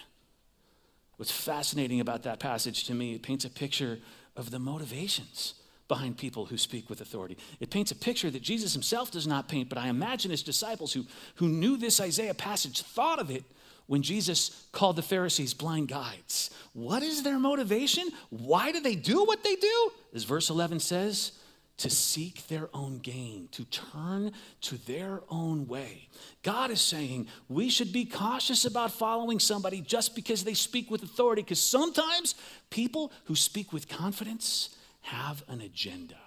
What's 1.17 1.31
fascinating 1.31 1.99
about 1.99 2.23
that 2.23 2.39
passage 2.39 2.83
to 2.85 2.93
me, 2.93 3.15
it 3.15 3.23
paints 3.23 3.45
a 3.45 3.49
picture 3.49 3.99
of 4.35 4.51
the 4.51 4.59
motivations 4.59 5.55
behind 5.87 6.17
people 6.17 6.45
who 6.45 6.57
speak 6.57 6.89
with 6.89 7.01
authority. 7.01 7.37
It 7.59 7.69
paints 7.69 7.91
a 7.91 7.95
picture 7.95 8.29
that 8.29 8.41
Jesus 8.41 8.73
himself 8.73 9.09
does 9.09 9.25
not 9.25 9.47
paint, 9.47 9.69
but 9.69 9.77
I 9.77 9.87
imagine 9.87 10.31
his 10.31 10.43
disciples 10.43 10.93
who, 10.93 11.05
who 11.35 11.47
knew 11.47 11.77
this 11.77 11.99
Isaiah 11.99 12.33
passage 12.33 12.81
thought 12.81 13.19
of 13.19 13.31
it 13.31 13.43
when 13.87 14.01
Jesus 14.01 14.67
called 14.73 14.97
the 14.97 15.01
Pharisees 15.01 15.53
blind 15.53 15.87
guides. 15.87 16.51
What 16.73 17.03
is 17.03 17.23
their 17.23 17.39
motivation? 17.39 18.09
Why 18.29 18.71
do 18.71 18.81
they 18.81 18.95
do 18.95 19.23
what 19.23 19.43
they 19.43 19.55
do? 19.55 19.91
As 20.13 20.25
verse 20.25 20.49
11 20.49 20.81
says, 20.81 21.31
to 21.77 21.89
seek 21.89 22.47
their 22.47 22.69
own 22.73 22.97
gain, 22.97 23.47
to 23.51 23.63
turn 23.65 24.31
to 24.61 24.77
their 24.85 25.21
own 25.29 25.67
way. 25.67 26.07
God 26.41 26.71
is 26.71 26.81
saying 26.81 27.27
we 27.47 27.69
should 27.69 27.93
be 27.93 28.05
cautious 28.05 28.65
about 28.65 28.91
following 28.91 29.39
somebody 29.39 29.81
just 29.81 30.15
because 30.15 30.43
they 30.43 30.55
speak 30.55 30.89
with 30.89 31.03
authority, 31.03 31.43
because 31.43 31.61
sometimes 31.61 32.35
people 32.69 33.11
who 33.25 33.35
speak 33.35 33.71
with 33.71 33.87
confidence 33.87 34.75
have 35.01 35.43
an 35.47 35.61
agenda. 35.61 36.17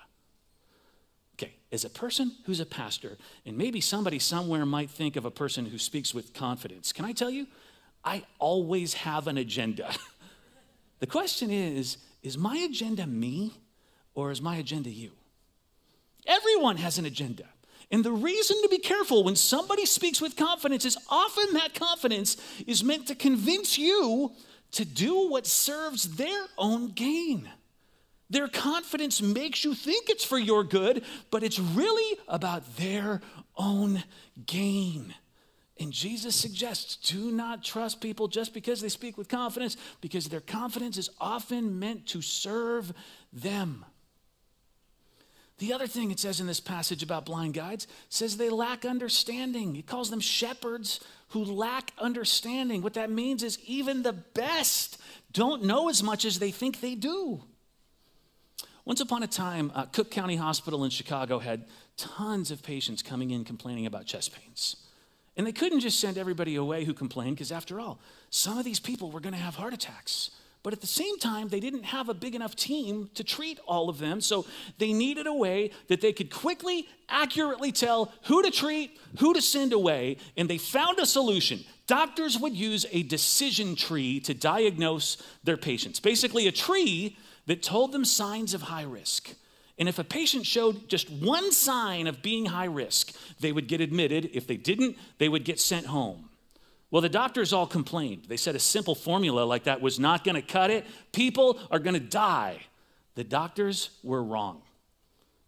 Okay, 1.34 1.54
as 1.72 1.84
a 1.84 1.90
person 1.90 2.32
who's 2.44 2.60
a 2.60 2.66
pastor, 2.66 3.18
and 3.44 3.58
maybe 3.58 3.80
somebody 3.80 4.18
somewhere 4.18 4.64
might 4.64 4.90
think 4.90 5.16
of 5.16 5.24
a 5.24 5.30
person 5.30 5.66
who 5.66 5.78
speaks 5.78 6.14
with 6.14 6.32
confidence, 6.32 6.92
can 6.92 7.04
I 7.04 7.12
tell 7.12 7.30
you? 7.30 7.46
I 8.04 8.22
always 8.38 8.94
have 8.94 9.26
an 9.26 9.36
agenda. 9.36 9.92
The 11.00 11.06
question 11.06 11.50
is 11.50 11.96
is 12.22 12.36
my 12.36 12.58
agenda 12.58 13.06
me 13.06 13.54
or 14.14 14.30
is 14.30 14.40
my 14.40 14.56
agenda 14.56 14.90
you? 14.90 15.10
Everyone 16.26 16.76
has 16.76 16.98
an 16.98 17.06
agenda. 17.06 17.44
And 17.90 18.04
the 18.04 18.12
reason 18.12 18.56
to 18.62 18.68
be 18.68 18.78
careful 18.78 19.24
when 19.24 19.34
somebody 19.34 19.84
speaks 19.84 20.20
with 20.20 20.36
confidence 20.36 20.84
is 20.84 20.96
often 21.08 21.54
that 21.54 21.74
confidence 21.74 22.36
is 22.66 22.84
meant 22.84 23.08
to 23.08 23.14
convince 23.14 23.78
you 23.78 24.32
to 24.72 24.84
do 24.84 25.28
what 25.28 25.46
serves 25.46 26.16
their 26.16 26.44
own 26.56 26.92
gain. 26.92 27.50
Their 28.28 28.46
confidence 28.46 29.20
makes 29.20 29.64
you 29.64 29.74
think 29.74 30.08
it's 30.08 30.24
for 30.24 30.38
your 30.38 30.62
good, 30.62 31.04
but 31.32 31.42
it's 31.42 31.58
really 31.58 32.18
about 32.28 32.76
their 32.76 33.20
own 33.56 34.04
gain. 34.46 35.12
And 35.80 35.92
Jesus 35.92 36.36
suggests 36.36 36.94
do 36.96 37.32
not 37.32 37.64
trust 37.64 38.00
people 38.00 38.28
just 38.28 38.54
because 38.54 38.80
they 38.80 38.88
speak 38.88 39.18
with 39.18 39.28
confidence, 39.28 39.76
because 40.00 40.28
their 40.28 40.40
confidence 40.40 40.96
is 40.96 41.10
often 41.20 41.80
meant 41.80 42.06
to 42.08 42.22
serve 42.22 42.92
them. 43.32 43.84
The 45.60 45.74
other 45.74 45.86
thing 45.86 46.10
it 46.10 46.18
says 46.18 46.40
in 46.40 46.46
this 46.46 46.58
passage 46.58 47.02
about 47.02 47.26
blind 47.26 47.52
guides 47.52 47.86
says 48.08 48.38
they 48.38 48.48
lack 48.48 48.86
understanding. 48.86 49.76
It 49.76 49.86
calls 49.86 50.08
them 50.08 50.20
shepherds 50.20 51.00
who 51.28 51.44
lack 51.44 51.92
understanding. 51.98 52.80
What 52.80 52.94
that 52.94 53.10
means 53.10 53.42
is 53.42 53.58
even 53.66 54.02
the 54.02 54.14
best 54.14 54.98
don't 55.32 55.64
know 55.64 55.90
as 55.90 56.02
much 56.02 56.24
as 56.24 56.38
they 56.38 56.50
think 56.50 56.80
they 56.80 56.94
do. 56.94 57.42
Once 58.86 59.02
upon 59.02 59.22
a 59.22 59.26
time, 59.26 59.70
uh, 59.74 59.84
Cook 59.84 60.10
County 60.10 60.36
Hospital 60.36 60.82
in 60.82 60.90
Chicago 60.90 61.38
had 61.38 61.66
tons 61.98 62.50
of 62.50 62.62
patients 62.62 63.02
coming 63.02 63.30
in 63.30 63.44
complaining 63.44 63.84
about 63.84 64.06
chest 64.06 64.34
pains. 64.34 64.76
And 65.36 65.46
they 65.46 65.52
couldn't 65.52 65.80
just 65.80 66.00
send 66.00 66.16
everybody 66.16 66.56
away 66.56 66.84
who 66.84 66.94
complained, 66.94 67.36
because 67.36 67.52
after 67.52 67.78
all, 67.78 68.00
some 68.30 68.56
of 68.56 68.64
these 68.64 68.80
people 68.80 69.10
were 69.10 69.20
going 69.20 69.34
to 69.34 69.38
have 69.38 69.56
heart 69.56 69.74
attacks. 69.74 70.30
But 70.62 70.74
at 70.74 70.82
the 70.82 70.86
same 70.86 71.18
time, 71.18 71.48
they 71.48 71.60
didn't 71.60 71.84
have 71.84 72.08
a 72.10 72.14
big 72.14 72.34
enough 72.34 72.54
team 72.54 73.08
to 73.14 73.24
treat 73.24 73.58
all 73.66 73.88
of 73.88 73.98
them. 73.98 74.20
So 74.20 74.44
they 74.78 74.92
needed 74.92 75.26
a 75.26 75.32
way 75.32 75.70
that 75.88 76.02
they 76.02 76.12
could 76.12 76.30
quickly, 76.30 76.86
accurately 77.08 77.72
tell 77.72 78.12
who 78.24 78.42
to 78.42 78.50
treat, 78.50 78.98
who 79.18 79.32
to 79.32 79.40
send 79.40 79.72
away. 79.72 80.18
And 80.36 80.50
they 80.50 80.58
found 80.58 80.98
a 80.98 81.06
solution. 81.06 81.64
Doctors 81.86 82.38
would 82.38 82.54
use 82.54 82.84
a 82.92 83.02
decision 83.04 83.74
tree 83.74 84.20
to 84.20 84.34
diagnose 84.34 85.16
their 85.42 85.56
patients. 85.56 85.98
Basically, 85.98 86.46
a 86.46 86.52
tree 86.52 87.16
that 87.46 87.62
told 87.62 87.92
them 87.92 88.04
signs 88.04 88.54
of 88.54 88.62
high 88.62 88.82
risk. 88.82 89.34
And 89.78 89.88
if 89.88 89.98
a 89.98 90.04
patient 90.04 90.44
showed 90.44 90.88
just 90.88 91.10
one 91.10 91.52
sign 91.52 92.06
of 92.06 92.20
being 92.20 92.46
high 92.46 92.66
risk, 92.66 93.12
they 93.40 93.50
would 93.50 93.66
get 93.66 93.80
admitted. 93.80 94.30
If 94.34 94.46
they 94.46 94.58
didn't, 94.58 94.98
they 95.16 95.28
would 95.28 95.44
get 95.44 95.58
sent 95.58 95.86
home. 95.86 96.29
Well, 96.90 97.02
the 97.02 97.08
doctors 97.08 97.52
all 97.52 97.66
complained. 97.66 98.24
They 98.28 98.36
said 98.36 98.56
a 98.56 98.60
simple 98.60 98.94
formula 98.94 99.42
like 99.42 99.64
that 99.64 99.80
was 99.80 100.00
not 100.00 100.24
going 100.24 100.34
to 100.34 100.42
cut 100.42 100.70
it. 100.70 100.86
People 101.12 101.58
are 101.70 101.78
going 101.78 101.94
to 101.94 102.00
die. 102.00 102.58
The 103.14 103.24
doctors 103.24 103.90
were 104.02 104.22
wrong. 104.22 104.62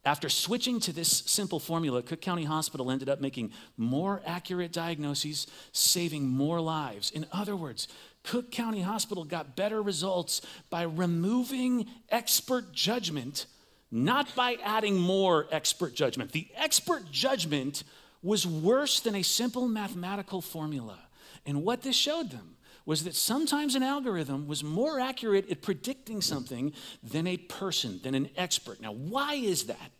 After 0.04 0.28
switching 0.28 0.80
to 0.80 0.92
this 0.92 1.08
simple 1.26 1.60
formula, 1.60 2.02
Cook 2.02 2.20
County 2.20 2.44
Hospital 2.44 2.90
ended 2.90 3.08
up 3.08 3.20
making 3.20 3.52
more 3.76 4.20
accurate 4.26 4.72
diagnoses, 4.72 5.46
saving 5.70 6.26
more 6.28 6.60
lives. 6.60 7.10
In 7.12 7.24
other 7.32 7.54
words, 7.54 7.86
Cook 8.24 8.50
County 8.50 8.82
Hospital 8.82 9.24
got 9.24 9.54
better 9.54 9.80
results 9.80 10.42
by 10.70 10.82
removing 10.82 11.86
expert 12.08 12.72
judgment, 12.72 13.46
not 13.92 14.34
by 14.34 14.56
adding 14.64 14.98
more 14.98 15.46
expert 15.52 15.94
judgment. 15.94 16.32
The 16.32 16.48
expert 16.56 17.10
judgment 17.12 17.84
was 18.22 18.44
worse 18.44 19.00
than 19.00 19.14
a 19.14 19.22
simple 19.22 19.68
mathematical 19.68 20.40
formula. 20.40 20.98
And 21.44 21.64
what 21.64 21.82
this 21.82 21.96
showed 21.96 22.30
them 22.30 22.56
was 22.84 23.04
that 23.04 23.14
sometimes 23.14 23.74
an 23.74 23.82
algorithm 23.82 24.46
was 24.46 24.64
more 24.64 24.98
accurate 24.98 25.50
at 25.50 25.62
predicting 25.62 26.20
something 26.20 26.72
than 27.02 27.26
a 27.26 27.36
person, 27.36 28.00
than 28.02 28.14
an 28.14 28.28
expert. 28.36 28.80
Now, 28.80 28.92
why 28.92 29.34
is 29.34 29.64
that? 29.64 29.92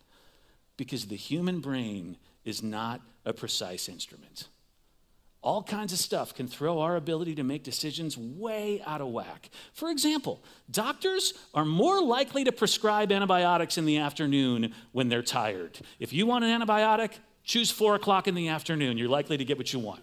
Because 0.77 1.07
the 1.07 1.17
human 1.17 1.61
brain 1.61 2.17
is 2.45 2.63
not 2.63 3.01
a 3.25 3.33
precise 3.33 3.89
instrument. 3.89 4.49
All 5.43 5.63
kinds 5.63 5.93
of 5.93 5.99
stuff 5.99 6.35
can 6.35 6.47
throw 6.47 6.81
our 6.81 6.95
ability 6.95 7.35
to 7.37 7.43
make 7.43 7.65
decisions 7.65 8.17
way 8.17 8.81
out 8.87 9.01
of 9.01 9.09
whack. 9.09 9.51
For 9.73 9.91
example, 9.91 10.43
doctors 10.71 11.35
are 11.53 11.65
more 11.65 12.01
likely 12.01 12.45
to 12.45 12.53
prescribe 12.53 13.11
antibiotics 13.11 13.77
in 13.77 13.85
the 13.85 13.99
afternoon 13.99 14.73
when 14.93 15.09
they're 15.09 15.23
tired. 15.23 15.81
If 15.99 16.13
you 16.13 16.27
want 16.27 16.45
an 16.45 16.61
antibiotic, 16.61 17.15
choose 17.43 17.73
four 17.73 17.97
o'clock 17.97 18.29
in 18.29 18.37
the 18.37 18.49
afternoon. 18.49 18.99
You're 18.99 19.09
likely 19.09 19.37
to 19.37 19.45
get 19.45 19.59
what 19.59 19.73
you 19.73 19.81
want. 19.81 20.03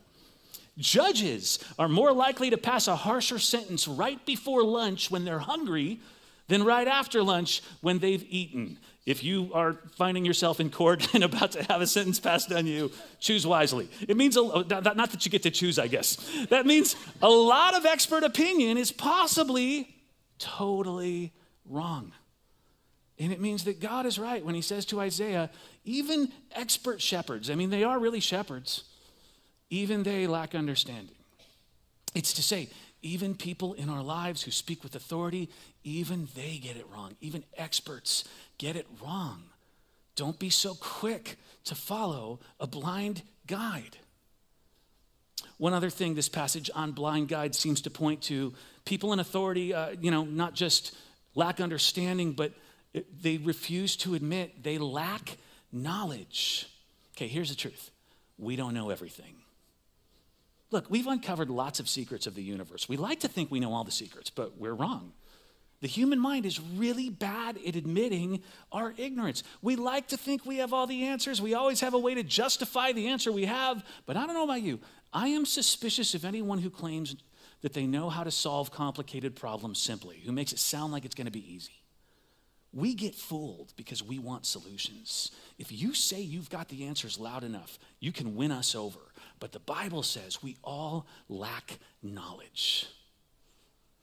Judges 0.79 1.59
are 1.77 1.89
more 1.89 2.13
likely 2.13 2.49
to 2.49 2.57
pass 2.57 2.87
a 2.87 2.95
harsher 2.95 3.37
sentence 3.37 3.87
right 3.87 4.25
before 4.25 4.63
lunch 4.63 5.11
when 5.11 5.25
they're 5.25 5.39
hungry 5.39 5.99
than 6.47 6.63
right 6.63 6.87
after 6.87 7.21
lunch 7.21 7.61
when 7.81 7.99
they've 7.99 8.25
eaten. 8.29 8.79
If 9.05 9.23
you 9.23 9.51
are 9.53 9.77
finding 9.97 10.25
yourself 10.25 10.59
in 10.59 10.69
court 10.69 11.13
and 11.13 11.23
about 11.23 11.51
to 11.53 11.63
have 11.63 11.81
a 11.81 11.87
sentence 11.87 12.19
passed 12.19 12.51
on 12.51 12.65
you, 12.65 12.91
choose 13.19 13.45
wisely. 13.45 13.89
It 14.07 14.17
means, 14.17 14.37
a, 14.37 14.41
uh, 14.41 14.63
not 14.95 15.11
that 15.11 15.25
you 15.25 15.31
get 15.31 15.43
to 15.43 15.51
choose, 15.51 15.77
I 15.77 15.87
guess. 15.87 16.17
That 16.49 16.65
means 16.65 16.95
a 17.21 17.29
lot 17.29 17.75
of 17.75 17.85
expert 17.85 18.23
opinion 18.23 18.77
is 18.77 18.91
possibly 18.91 19.95
totally 20.37 21.33
wrong. 21.65 22.13
And 23.17 23.33
it 23.33 23.41
means 23.41 23.65
that 23.65 23.81
God 23.81 24.05
is 24.05 24.17
right 24.17 24.43
when 24.43 24.55
he 24.55 24.61
says 24.61 24.85
to 24.85 25.01
Isaiah, 25.01 25.49
even 25.83 26.31
expert 26.53 27.01
shepherds, 27.01 27.49
I 27.49 27.55
mean, 27.55 27.69
they 27.69 27.83
are 27.83 27.99
really 27.99 28.21
shepherds 28.21 28.85
even 29.69 30.03
they 30.03 30.27
lack 30.27 30.55
understanding. 30.55 31.15
It's 32.15 32.33
to 32.33 32.43
say, 32.43 32.69
even 33.01 33.35
people 33.35 33.73
in 33.73 33.89
our 33.89 34.03
lives 34.03 34.43
who 34.43 34.51
speak 34.51 34.83
with 34.83 34.95
authority, 34.95 35.49
even 35.83 36.27
they 36.35 36.57
get 36.57 36.75
it 36.75 36.85
wrong. 36.91 37.15
Even 37.21 37.43
experts 37.57 38.23
get 38.57 38.75
it 38.75 38.87
wrong. 39.01 39.43
Don't 40.15 40.37
be 40.37 40.49
so 40.49 40.73
quick 40.75 41.37
to 41.63 41.75
follow 41.75 42.39
a 42.59 42.67
blind 42.67 43.21
guide. 43.47 43.97
One 45.57 45.73
other 45.73 45.89
thing 45.89 46.15
this 46.15 46.29
passage 46.29 46.69
on 46.73 46.91
blind 46.91 47.29
guide 47.29 47.55
seems 47.55 47.81
to 47.81 47.89
point 47.89 48.21
to 48.23 48.53
people 48.85 49.13
in 49.13 49.19
authority, 49.19 49.73
uh, 49.73 49.91
you 50.01 50.11
know, 50.11 50.25
not 50.25 50.55
just 50.55 50.95
lack 51.35 51.61
understanding, 51.61 52.33
but 52.33 52.53
they 53.21 53.37
refuse 53.37 53.95
to 53.97 54.15
admit 54.15 54.63
they 54.63 54.77
lack 54.77 55.37
knowledge. 55.71 56.67
Okay, 57.15 57.27
here's 57.27 57.49
the 57.49 57.55
truth 57.55 57.91
we 58.37 58.55
don't 58.55 58.73
know 58.73 58.89
everything. 58.89 59.35
Look, 60.71 60.89
we've 60.89 61.07
uncovered 61.07 61.49
lots 61.49 61.79
of 61.79 61.89
secrets 61.89 62.27
of 62.27 62.35
the 62.35 62.43
universe. 62.43 62.87
We 62.87 62.97
like 62.97 63.21
to 63.21 63.27
think 63.27 63.49
we 63.49 63.59
know 63.59 63.73
all 63.73 63.83
the 63.83 63.91
secrets, 63.91 64.29
but 64.29 64.57
we're 64.59 64.73
wrong. 64.73 65.13
The 65.81 65.87
human 65.87 66.19
mind 66.19 66.45
is 66.45 66.59
really 66.59 67.09
bad 67.09 67.57
at 67.65 67.75
admitting 67.75 68.43
our 68.71 68.93
ignorance. 68.97 69.43
We 69.61 69.77
like 69.77 70.09
to 70.09 70.17
think 70.17 70.45
we 70.45 70.57
have 70.57 70.73
all 70.73 70.85
the 70.85 71.05
answers. 71.05 71.41
We 71.41 71.53
always 71.53 71.79
have 71.79 71.93
a 71.93 71.99
way 71.99 72.15
to 72.15 72.23
justify 72.23 72.91
the 72.91 73.07
answer 73.07 73.31
we 73.31 73.45
have. 73.45 73.83
But 74.05 74.17
I 74.17 74.25
don't 74.25 74.35
know 74.35 74.43
about 74.43 74.61
you. 74.61 74.79
I 75.13 75.29
am 75.29 75.45
suspicious 75.45 76.13
of 76.13 76.25
anyone 76.25 76.59
who 76.59 76.69
claims 76.69 77.15
that 77.61 77.73
they 77.73 77.87
know 77.87 78.09
how 78.09 78.23
to 78.23 78.31
solve 78.31 78.71
complicated 78.71 79.35
problems 79.35 79.79
simply, 79.79 80.17
who 80.25 80.31
makes 80.31 80.51
it 80.51 80.59
sound 80.59 80.91
like 80.91 81.05
it's 81.05 81.15
going 81.15 81.25
to 81.25 81.31
be 81.31 81.53
easy. 81.53 81.83
We 82.71 82.93
get 82.93 83.15
fooled 83.15 83.73
because 83.75 84.03
we 84.03 84.19
want 84.19 84.45
solutions. 84.45 85.31
If 85.57 85.71
you 85.71 85.93
say 85.93 86.21
you've 86.21 86.49
got 86.49 86.69
the 86.69 86.85
answers 86.85 87.19
loud 87.19 87.43
enough, 87.43 87.79
you 87.99 88.11
can 88.11 88.35
win 88.35 88.51
us 88.51 88.75
over. 88.75 88.99
But 89.39 89.51
the 89.51 89.59
Bible 89.59 90.03
says 90.03 90.43
we 90.43 90.57
all 90.63 91.07
lack 91.27 91.79
knowledge. 92.03 92.87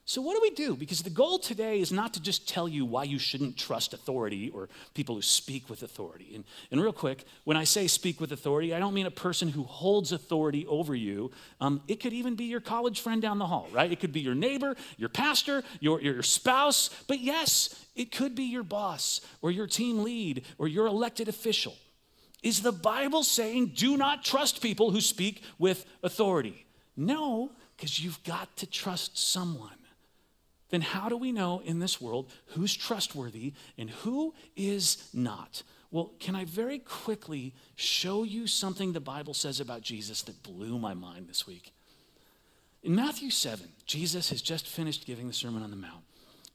So, 0.08 0.22
what 0.22 0.34
do 0.34 0.40
we 0.40 0.50
do? 0.50 0.76
Because 0.76 1.02
the 1.02 1.10
goal 1.10 1.40
today 1.40 1.80
is 1.80 1.90
not 1.90 2.14
to 2.14 2.22
just 2.22 2.48
tell 2.48 2.68
you 2.68 2.84
why 2.84 3.02
you 3.02 3.18
shouldn't 3.18 3.56
trust 3.56 3.92
authority 3.92 4.50
or 4.50 4.68
people 4.94 5.16
who 5.16 5.22
speak 5.22 5.68
with 5.68 5.82
authority. 5.82 6.30
And, 6.32 6.44
and 6.70 6.80
real 6.80 6.92
quick, 6.92 7.24
when 7.42 7.56
I 7.56 7.64
say 7.64 7.88
speak 7.88 8.20
with 8.20 8.30
authority, 8.30 8.72
I 8.72 8.78
don't 8.78 8.94
mean 8.94 9.06
a 9.06 9.10
person 9.10 9.48
who 9.48 9.64
holds 9.64 10.12
authority 10.12 10.64
over 10.68 10.94
you. 10.94 11.32
Um, 11.60 11.82
it 11.88 11.96
could 11.96 12.12
even 12.12 12.36
be 12.36 12.44
your 12.44 12.60
college 12.60 13.00
friend 13.00 13.20
down 13.20 13.40
the 13.40 13.46
hall, 13.46 13.66
right? 13.72 13.90
It 13.90 13.98
could 13.98 14.12
be 14.12 14.20
your 14.20 14.36
neighbor, 14.36 14.76
your 14.96 15.08
pastor, 15.08 15.64
your, 15.80 16.00
your 16.00 16.22
spouse. 16.22 16.88
But 17.08 17.18
yes, 17.18 17.84
it 17.96 18.12
could 18.12 18.36
be 18.36 18.44
your 18.44 18.62
boss 18.62 19.20
or 19.42 19.50
your 19.50 19.66
team 19.66 20.04
lead 20.04 20.44
or 20.56 20.68
your 20.68 20.86
elected 20.86 21.26
official. 21.26 21.74
Is 22.46 22.62
the 22.62 22.70
Bible 22.70 23.24
saying 23.24 23.72
do 23.74 23.96
not 23.96 24.22
trust 24.22 24.62
people 24.62 24.92
who 24.92 25.00
speak 25.00 25.42
with 25.58 25.84
authority? 26.04 26.64
No, 26.96 27.50
because 27.76 27.98
you've 27.98 28.22
got 28.22 28.56
to 28.58 28.68
trust 28.68 29.18
someone. 29.18 29.74
Then 30.68 30.80
how 30.80 31.08
do 31.08 31.16
we 31.16 31.32
know 31.32 31.60
in 31.64 31.80
this 31.80 32.00
world 32.00 32.30
who's 32.50 32.72
trustworthy 32.72 33.54
and 33.76 33.90
who 33.90 34.32
is 34.54 35.08
not? 35.12 35.64
Well, 35.90 36.12
can 36.20 36.36
I 36.36 36.44
very 36.44 36.78
quickly 36.78 37.52
show 37.74 38.22
you 38.22 38.46
something 38.46 38.92
the 38.92 39.00
Bible 39.00 39.34
says 39.34 39.58
about 39.58 39.82
Jesus 39.82 40.22
that 40.22 40.44
blew 40.44 40.78
my 40.78 40.94
mind 40.94 41.26
this 41.28 41.48
week? 41.48 41.72
In 42.84 42.94
Matthew 42.94 43.30
7, 43.30 43.66
Jesus 43.86 44.30
has 44.30 44.40
just 44.40 44.68
finished 44.68 45.04
giving 45.04 45.26
the 45.26 45.34
Sermon 45.34 45.64
on 45.64 45.70
the 45.70 45.76
Mount. 45.76 46.04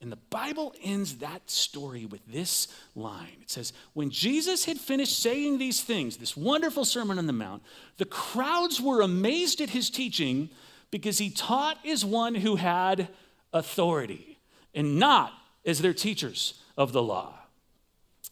And 0.01 0.11
the 0.11 0.17
Bible 0.31 0.73
ends 0.83 1.17
that 1.17 1.47
story 1.49 2.05
with 2.05 2.25
this 2.25 2.67
line. 2.95 3.37
It 3.41 3.51
says, 3.51 3.71
When 3.93 4.09
Jesus 4.09 4.65
had 4.65 4.79
finished 4.79 5.19
saying 5.19 5.59
these 5.59 5.81
things, 5.81 6.17
this 6.17 6.35
wonderful 6.35 6.85
Sermon 6.85 7.19
on 7.19 7.27
the 7.27 7.33
Mount, 7.33 7.61
the 7.97 8.05
crowds 8.05 8.81
were 8.81 9.01
amazed 9.01 9.61
at 9.61 9.69
his 9.69 9.91
teaching 9.91 10.49
because 10.89 11.19
he 11.19 11.29
taught 11.29 11.77
as 11.85 12.03
one 12.03 12.33
who 12.33 12.55
had 12.55 13.09
authority 13.53 14.39
and 14.73 14.97
not 14.97 15.33
as 15.65 15.81
their 15.81 15.93
teachers 15.93 16.55
of 16.77 16.93
the 16.93 17.03
law. 17.03 17.35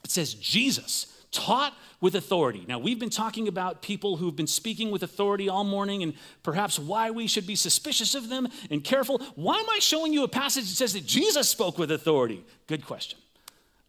It 0.04 0.10
says 0.10 0.34
Jesus 0.34 1.19
taught 1.32 1.74
with 2.02 2.16
authority. 2.16 2.66
Now, 2.68 2.80
we've 2.80 3.00
been 3.00 3.10
talking 3.10 3.48
about 3.48 3.82
people 3.82 4.18
who've 4.18 4.36
been 4.36 4.48
speaking 4.48 4.90
with 4.90 5.04
authority 5.04 5.50
all 5.50 5.64
morning 5.64 6.02
and 6.02 6.14
perhaps 6.44 6.80
why 6.80 7.12
we 7.12 7.28
should 7.28 7.46
be 7.46 7.56
suspicious 7.56 8.16
of 8.16 8.30
them 8.30 8.48
and 8.72 8.84
careful. 8.84 9.20
Why 9.36 9.58
am 9.60 9.70
I 9.70 9.80
showing 9.80 10.14
you 10.14 10.24
a 10.24 10.28
passage 10.28 10.66
that 10.70 10.76
says 10.76 10.94
that 10.94 11.06
Jesus 11.06 11.50
spoke 11.50 11.78
with 11.78 11.92
authority? 11.92 12.44
Good 12.68 12.86
question. 12.86 13.20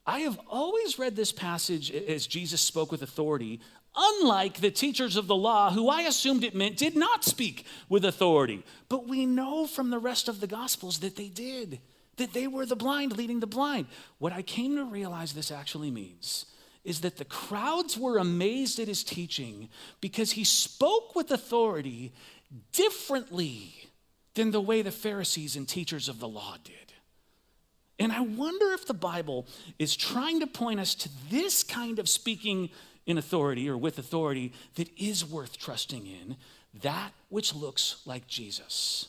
I 0.06 0.20
have 0.20 0.40
always 0.48 0.98
read 0.98 1.14
this 1.16 1.32
passage 1.32 1.90
as 1.90 2.26
Jesus 2.26 2.60
spoke 2.60 2.90
with 2.90 3.02
authority, 3.02 3.60
unlike 3.94 4.58
the 4.58 4.70
teachers 4.70 5.16
of 5.16 5.26
the 5.26 5.36
law, 5.36 5.70
who 5.70 5.88
I 5.88 6.02
assumed 6.02 6.42
it 6.42 6.54
meant 6.54 6.76
did 6.76 6.96
not 6.96 7.24
speak 7.24 7.64
with 7.88 8.04
authority. 8.04 8.64
But 8.88 9.06
we 9.06 9.24
know 9.24 9.66
from 9.66 9.90
the 9.90 9.98
rest 9.98 10.28
of 10.28 10.40
the 10.40 10.46
Gospels 10.46 10.98
that 10.98 11.16
they 11.16 11.28
did, 11.28 11.80
that 12.16 12.32
they 12.32 12.46
were 12.46 12.66
the 12.66 12.76
blind 12.76 13.16
leading 13.16 13.40
the 13.40 13.46
blind. 13.46 13.86
What 14.18 14.32
I 14.32 14.42
came 14.42 14.76
to 14.76 14.84
realize 14.84 15.32
this 15.32 15.50
actually 15.50 15.90
means 15.90 16.46
is 16.84 17.00
that 17.02 17.16
the 17.16 17.24
crowds 17.24 17.96
were 17.98 18.18
amazed 18.18 18.78
at 18.78 18.88
his 18.88 19.04
teaching 19.04 19.68
because 20.00 20.32
he 20.32 20.44
spoke 20.44 21.14
with 21.14 21.30
authority 21.30 22.12
differently 22.72 23.74
than 24.34 24.50
the 24.50 24.60
way 24.60 24.82
the 24.82 24.90
Pharisees 24.90 25.56
and 25.56 25.68
teachers 25.68 26.08
of 26.08 26.20
the 26.20 26.28
law 26.28 26.56
did. 26.64 26.74
And 27.98 28.12
I 28.12 28.20
wonder 28.20 28.72
if 28.72 28.86
the 28.86 28.94
Bible 28.94 29.46
is 29.78 29.94
trying 29.94 30.40
to 30.40 30.46
point 30.46 30.80
us 30.80 30.94
to 30.94 31.10
this 31.30 31.62
kind 31.62 31.98
of 31.98 32.08
speaking 32.08 32.70
in 33.04 33.18
authority 33.18 33.68
or 33.68 33.76
with 33.76 33.98
authority 33.98 34.52
that 34.76 34.88
is 34.98 35.24
worth 35.24 35.58
trusting 35.58 36.06
in, 36.06 36.36
that 36.82 37.12
which 37.28 37.54
looks 37.54 38.00
like 38.06 38.26
Jesus. 38.26 39.08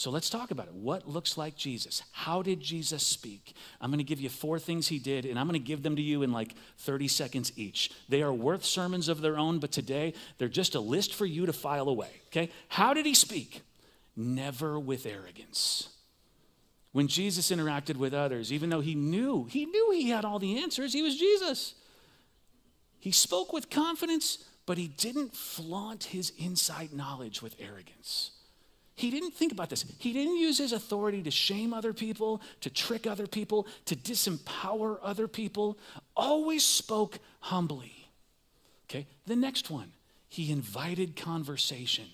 So 0.00 0.10
let's 0.10 0.30
talk 0.30 0.50
about 0.50 0.68
it. 0.68 0.72
What 0.72 1.06
looks 1.06 1.36
like 1.36 1.56
Jesus? 1.56 2.02
How 2.12 2.40
did 2.40 2.58
Jesus 2.58 3.06
speak? 3.06 3.52
I'm 3.82 3.90
going 3.90 3.98
to 3.98 4.02
give 4.02 4.18
you 4.18 4.30
four 4.30 4.58
things 4.58 4.88
he 4.88 4.98
did, 4.98 5.26
and 5.26 5.38
I'm 5.38 5.46
going 5.46 5.60
to 5.60 5.66
give 5.66 5.82
them 5.82 5.94
to 5.96 6.00
you 6.00 6.22
in 6.22 6.32
like 6.32 6.54
30 6.78 7.06
seconds 7.06 7.52
each. 7.54 7.90
They 8.08 8.22
are 8.22 8.32
worth 8.32 8.64
sermons 8.64 9.10
of 9.10 9.20
their 9.20 9.36
own, 9.36 9.58
but 9.58 9.72
today 9.72 10.14
they're 10.38 10.48
just 10.48 10.74
a 10.74 10.80
list 10.80 11.12
for 11.12 11.26
you 11.26 11.44
to 11.44 11.52
file 11.52 11.86
away. 11.90 12.08
Okay? 12.28 12.48
How 12.68 12.94
did 12.94 13.04
he 13.04 13.12
speak? 13.12 13.60
Never 14.16 14.80
with 14.80 15.04
arrogance. 15.04 15.90
When 16.92 17.06
Jesus 17.06 17.50
interacted 17.50 17.98
with 17.98 18.14
others, 18.14 18.54
even 18.54 18.70
though 18.70 18.80
he 18.80 18.94
knew, 18.94 19.48
he 19.50 19.66
knew 19.66 19.90
he 19.90 20.08
had 20.08 20.24
all 20.24 20.38
the 20.38 20.62
answers, 20.62 20.94
he 20.94 21.02
was 21.02 21.18
Jesus. 21.18 21.74
He 23.00 23.10
spoke 23.10 23.52
with 23.52 23.68
confidence, 23.68 24.46
but 24.64 24.78
he 24.78 24.88
didn't 24.88 25.36
flaunt 25.36 26.04
his 26.04 26.32
inside 26.38 26.94
knowledge 26.94 27.42
with 27.42 27.54
arrogance. 27.60 28.30
He 29.00 29.10
didn't 29.10 29.32
think 29.32 29.50
about 29.50 29.70
this. 29.70 29.86
He 29.98 30.12
didn't 30.12 30.36
use 30.36 30.58
his 30.58 30.74
authority 30.74 31.22
to 31.22 31.30
shame 31.30 31.72
other 31.72 31.94
people, 31.94 32.42
to 32.60 32.68
trick 32.68 33.06
other 33.06 33.26
people, 33.26 33.66
to 33.86 33.96
disempower 33.96 34.98
other 35.02 35.26
people. 35.26 35.78
Always 36.14 36.66
spoke 36.66 37.18
humbly. 37.40 38.08
Okay, 38.90 39.06
the 39.26 39.36
next 39.36 39.70
one, 39.70 39.92
he 40.28 40.52
invited 40.52 41.16
conversation. 41.16 42.08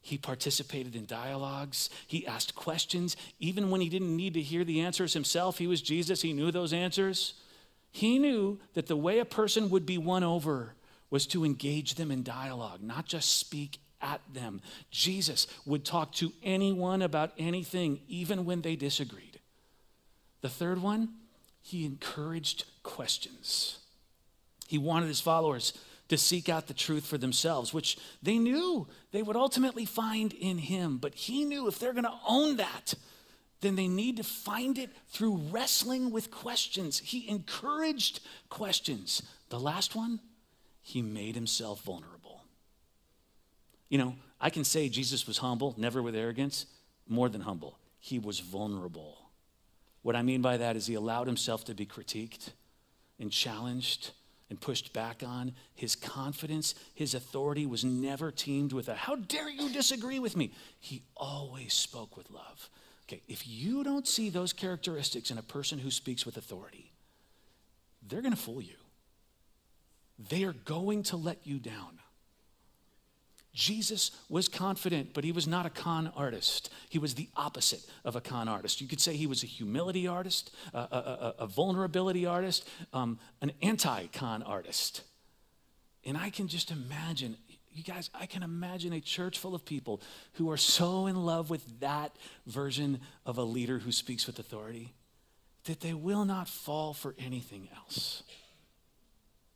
He 0.00 0.16
participated 0.16 0.96
in 0.96 1.04
dialogues. 1.04 1.90
He 2.06 2.26
asked 2.26 2.54
questions. 2.54 3.14
Even 3.38 3.70
when 3.70 3.82
he 3.82 3.90
didn't 3.90 4.16
need 4.16 4.32
to 4.34 4.40
hear 4.40 4.64
the 4.64 4.80
answers 4.80 5.12
himself, 5.12 5.58
he 5.58 5.66
was 5.66 5.82
Jesus. 5.82 6.22
He 6.22 6.32
knew 6.32 6.50
those 6.50 6.72
answers. 6.72 7.34
He 7.92 8.18
knew 8.18 8.58
that 8.72 8.86
the 8.86 8.96
way 8.96 9.18
a 9.18 9.26
person 9.26 9.68
would 9.68 9.84
be 9.84 9.98
won 9.98 10.24
over 10.24 10.76
was 11.10 11.26
to 11.26 11.44
engage 11.44 11.96
them 11.96 12.10
in 12.10 12.22
dialogue, 12.22 12.80
not 12.82 13.04
just 13.04 13.36
speak 13.36 13.80
at 14.02 14.20
them. 14.32 14.60
Jesus 14.90 15.46
would 15.66 15.84
talk 15.84 16.12
to 16.14 16.32
anyone 16.42 17.02
about 17.02 17.32
anything, 17.38 18.00
even 18.08 18.44
when 18.44 18.62
they 18.62 18.76
disagreed. 18.76 19.40
The 20.40 20.48
third 20.48 20.82
one, 20.82 21.10
he 21.62 21.84
encouraged 21.84 22.64
questions. 22.82 23.78
He 24.66 24.78
wanted 24.78 25.08
his 25.08 25.20
followers 25.20 25.72
to 26.08 26.16
seek 26.16 26.48
out 26.48 26.66
the 26.66 26.74
truth 26.74 27.06
for 27.06 27.18
themselves, 27.18 27.72
which 27.72 27.96
they 28.22 28.38
knew 28.38 28.88
they 29.12 29.22
would 29.22 29.36
ultimately 29.36 29.84
find 29.84 30.32
in 30.32 30.58
him. 30.58 30.98
But 30.98 31.14
he 31.14 31.44
knew 31.44 31.68
if 31.68 31.78
they're 31.78 31.92
going 31.92 32.04
to 32.04 32.18
own 32.26 32.56
that, 32.56 32.94
then 33.60 33.76
they 33.76 33.88
need 33.88 34.16
to 34.16 34.24
find 34.24 34.78
it 34.78 34.90
through 35.08 35.36
wrestling 35.50 36.10
with 36.10 36.30
questions. 36.30 36.98
He 36.98 37.28
encouraged 37.28 38.20
questions. 38.48 39.22
The 39.50 39.60
last 39.60 39.94
one, 39.94 40.20
he 40.82 41.02
made 41.02 41.34
himself 41.34 41.82
vulnerable. 41.82 42.19
You 43.90 43.98
know, 43.98 44.14
I 44.40 44.48
can 44.48 44.64
say 44.64 44.88
Jesus 44.88 45.26
was 45.26 45.38
humble, 45.38 45.74
never 45.76 46.00
with 46.00 46.16
arrogance, 46.16 46.64
more 47.06 47.28
than 47.28 47.42
humble. 47.42 47.76
He 47.98 48.18
was 48.18 48.40
vulnerable. 48.40 49.18
What 50.02 50.16
I 50.16 50.22
mean 50.22 50.40
by 50.40 50.56
that 50.56 50.76
is 50.76 50.86
he 50.86 50.94
allowed 50.94 51.26
himself 51.26 51.64
to 51.64 51.74
be 51.74 51.84
critiqued 51.84 52.52
and 53.18 53.30
challenged 53.30 54.12
and 54.48 54.60
pushed 54.60 54.92
back 54.92 55.22
on. 55.24 55.52
His 55.74 55.94
confidence, 55.94 56.74
his 56.94 57.14
authority 57.14 57.66
was 57.66 57.84
never 57.84 58.30
teamed 58.30 58.72
with 58.72 58.88
a, 58.88 58.94
how 58.94 59.16
dare 59.16 59.50
you 59.50 59.68
disagree 59.70 60.18
with 60.18 60.36
me? 60.36 60.52
He 60.78 61.02
always 61.16 61.74
spoke 61.74 62.16
with 62.16 62.30
love. 62.30 62.70
Okay, 63.06 63.22
if 63.28 63.46
you 63.46 63.84
don't 63.84 64.06
see 64.06 64.30
those 64.30 64.52
characteristics 64.52 65.30
in 65.30 65.38
a 65.38 65.42
person 65.42 65.78
who 65.78 65.90
speaks 65.90 66.24
with 66.24 66.36
authority, 66.36 66.92
they're 68.08 68.22
going 68.22 68.34
to 68.34 68.40
fool 68.40 68.62
you. 68.62 68.76
They 70.28 70.44
are 70.44 70.52
going 70.52 71.02
to 71.04 71.16
let 71.16 71.38
you 71.44 71.58
down. 71.58 71.99
Jesus 73.60 74.10
was 74.30 74.48
confident, 74.48 75.12
but 75.12 75.22
he 75.22 75.32
was 75.32 75.46
not 75.46 75.66
a 75.66 75.70
con 75.70 76.10
artist. 76.16 76.70
He 76.88 76.98
was 76.98 77.14
the 77.14 77.28
opposite 77.36 77.82
of 78.06 78.16
a 78.16 78.20
con 78.20 78.48
artist. 78.48 78.80
You 78.80 78.88
could 78.88 79.02
say 79.02 79.14
he 79.16 79.26
was 79.26 79.42
a 79.42 79.46
humility 79.46 80.06
artist, 80.06 80.50
a, 80.72 80.78
a, 80.78 81.34
a 81.40 81.46
vulnerability 81.46 82.24
artist, 82.24 82.66
um, 82.94 83.18
an 83.42 83.52
anti 83.60 84.06
con 84.06 84.42
artist. 84.42 85.02
And 86.06 86.16
I 86.16 86.30
can 86.30 86.48
just 86.48 86.70
imagine, 86.70 87.36
you 87.70 87.84
guys, 87.84 88.08
I 88.14 88.24
can 88.24 88.42
imagine 88.42 88.94
a 88.94 89.00
church 89.00 89.38
full 89.38 89.54
of 89.54 89.66
people 89.66 90.00
who 90.34 90.50
are 90.50 90.56
so 90.56 91.06
in 91.06 91.26
love 91.26 91.50
with 91.50 91.80
that 91.80 92.16
version 92.46 93.00
of 93.26 93.36
a 93.36 93.42
leader 93.42 93.78
who 93.78 93.92
speaks 93.92 94.26
with 94.26 94.38
authority 94.38 94.94
that 95.64 95.80
they 95.80 95.92
will 95.92 96.24
not 96.24 96.48
fall 96.48 96.94
for 96.94 97.14
anything 97.18 97.68
else. 97.76 98.22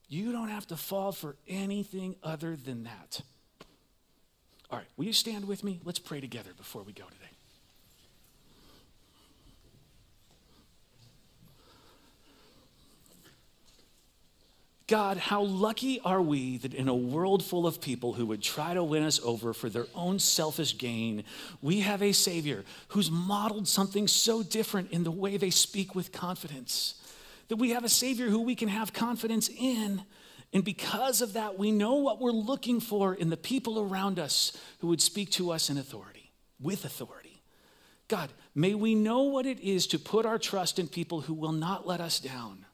You 0.08 0.30
don't 0.30 0.50
have 0.50 0.66
to 0.66 0.76
fall 0.76 1.12
for 1.12 1.36
anything 1.48 2.16
other 2.22 2.54
than 2.54 2.84
that. 2.84 3.22
All 4.74 4.80
right, 4.80 4.88
will 4.96 5.04
you 5.04 5.12
stand 5.12 5.46
with 5.46 5.62
me? 5.62 5.78
Let's 5.84 6.00
pray 6.00 6.20
together 6.20 6.50
before 6.56 6.82
we 6.82 6.92
go 6.92 7.04
today. 7.04 7.30
God, 14.88 15.16
how 15.16 15.42
lucky 15.42 16.00
are 16.04 16.20
we 16.20 16.56
that 16.56 16.74
in 16.74 16.88
a 16.88 16.94
world 16.94 17.44
full 17.44 17.68
of 17.68 17.80
people 17.80 18.14
who 18.14 18.26
would 18.26 18.42
try 18.42 18.74
to 18.74 18.82
win 18.82 19.04
us 19.04 19.20
over 19.22 19.52
for 19.52 19.68
their 19.68 19.86
own 19.94 20.18
selfish 20.18 20.76
gain, 20.76 21.22
we 21.62 21.78
have 21.78 22.02
a 22.02 22.10
Savior 22.10 22.64
who's 22.88 23.12
modeled 23.12 23.68
something 23.68 24.08
so 24.08 24.42
different 24.42 24.90
in 24.90 25.04
the 25.04 25.10
way 25.12 25.36
they 25.36 25.50
speak 25.50 25.94
with 25.94 26.10
confidence. 26.10 26.96
That 27.46 27.56
we 27.56 27.70
have 27.70 27.84
a 27.84 27.88
Savior 27.88 28.28
who 28.28 28.40
we 28.40 28.56
can 28.56 28.68
have 28.68 28.92
confidence 28.92 29.48
in 29.48 30.02
and 30.54 30.64
because 30.64 31.20
of 31.20 31.32
that, 31.32 31.58
we 31.58 31.72
know 31.72 31.96
what 31.96 32.20
we're 32.20 32.30
looking 32.30 32.78
for 32.78 33.12
in 33.12 33.28
the 33.28 33.36
people 33.36 33.80
around 33.80 34.20
us 34.20 34.56
who 34.78 34.86
would 34.86 35.02
speak 35.02 35.30
to 35.32 35.50
us 35.50 35.68
in 35.68 35.76
authority, 35.76 36.30
with 36.60 36.84
authority. 36.84 37.42
God, 38.06 38.30
may 38.54 38.74
we 38.74 38.94
know 38.94 39.22
what 39.22 39.46
it 39.46 39.58
is 39.58 39.88
to 39.88 39.98
put 39.98 40.24
our 40.24 40.38
trust 40.38 40.78
in 40.78 40.86
people 40.86 41.22
who 41.22 41.34
will 41.34 41.52
not 41.52 41.88
let 41.88 42.00
us 42.00 42.20
down. 42.20 42.66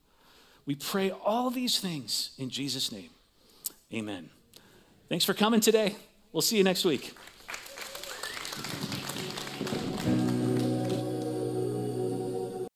We 0.67 0.75
pray 0.75 1.11
all 1.11 1.49
these 1.49 1.81
things 1.81 2.33
in 2.37 2.51
Jesus' 2.51 2.93
name. 2.93 3.11
Amen. 3.95 4.29
Thanks 5.09 5.25
for 5.25 5.33
coming 5.33 5.61
today. 5.61 5.97
We'll 6.33 6.43
see 6.43 6.59
you 6.59 6.65
next 6.65 6.85
week. 6.85 7.15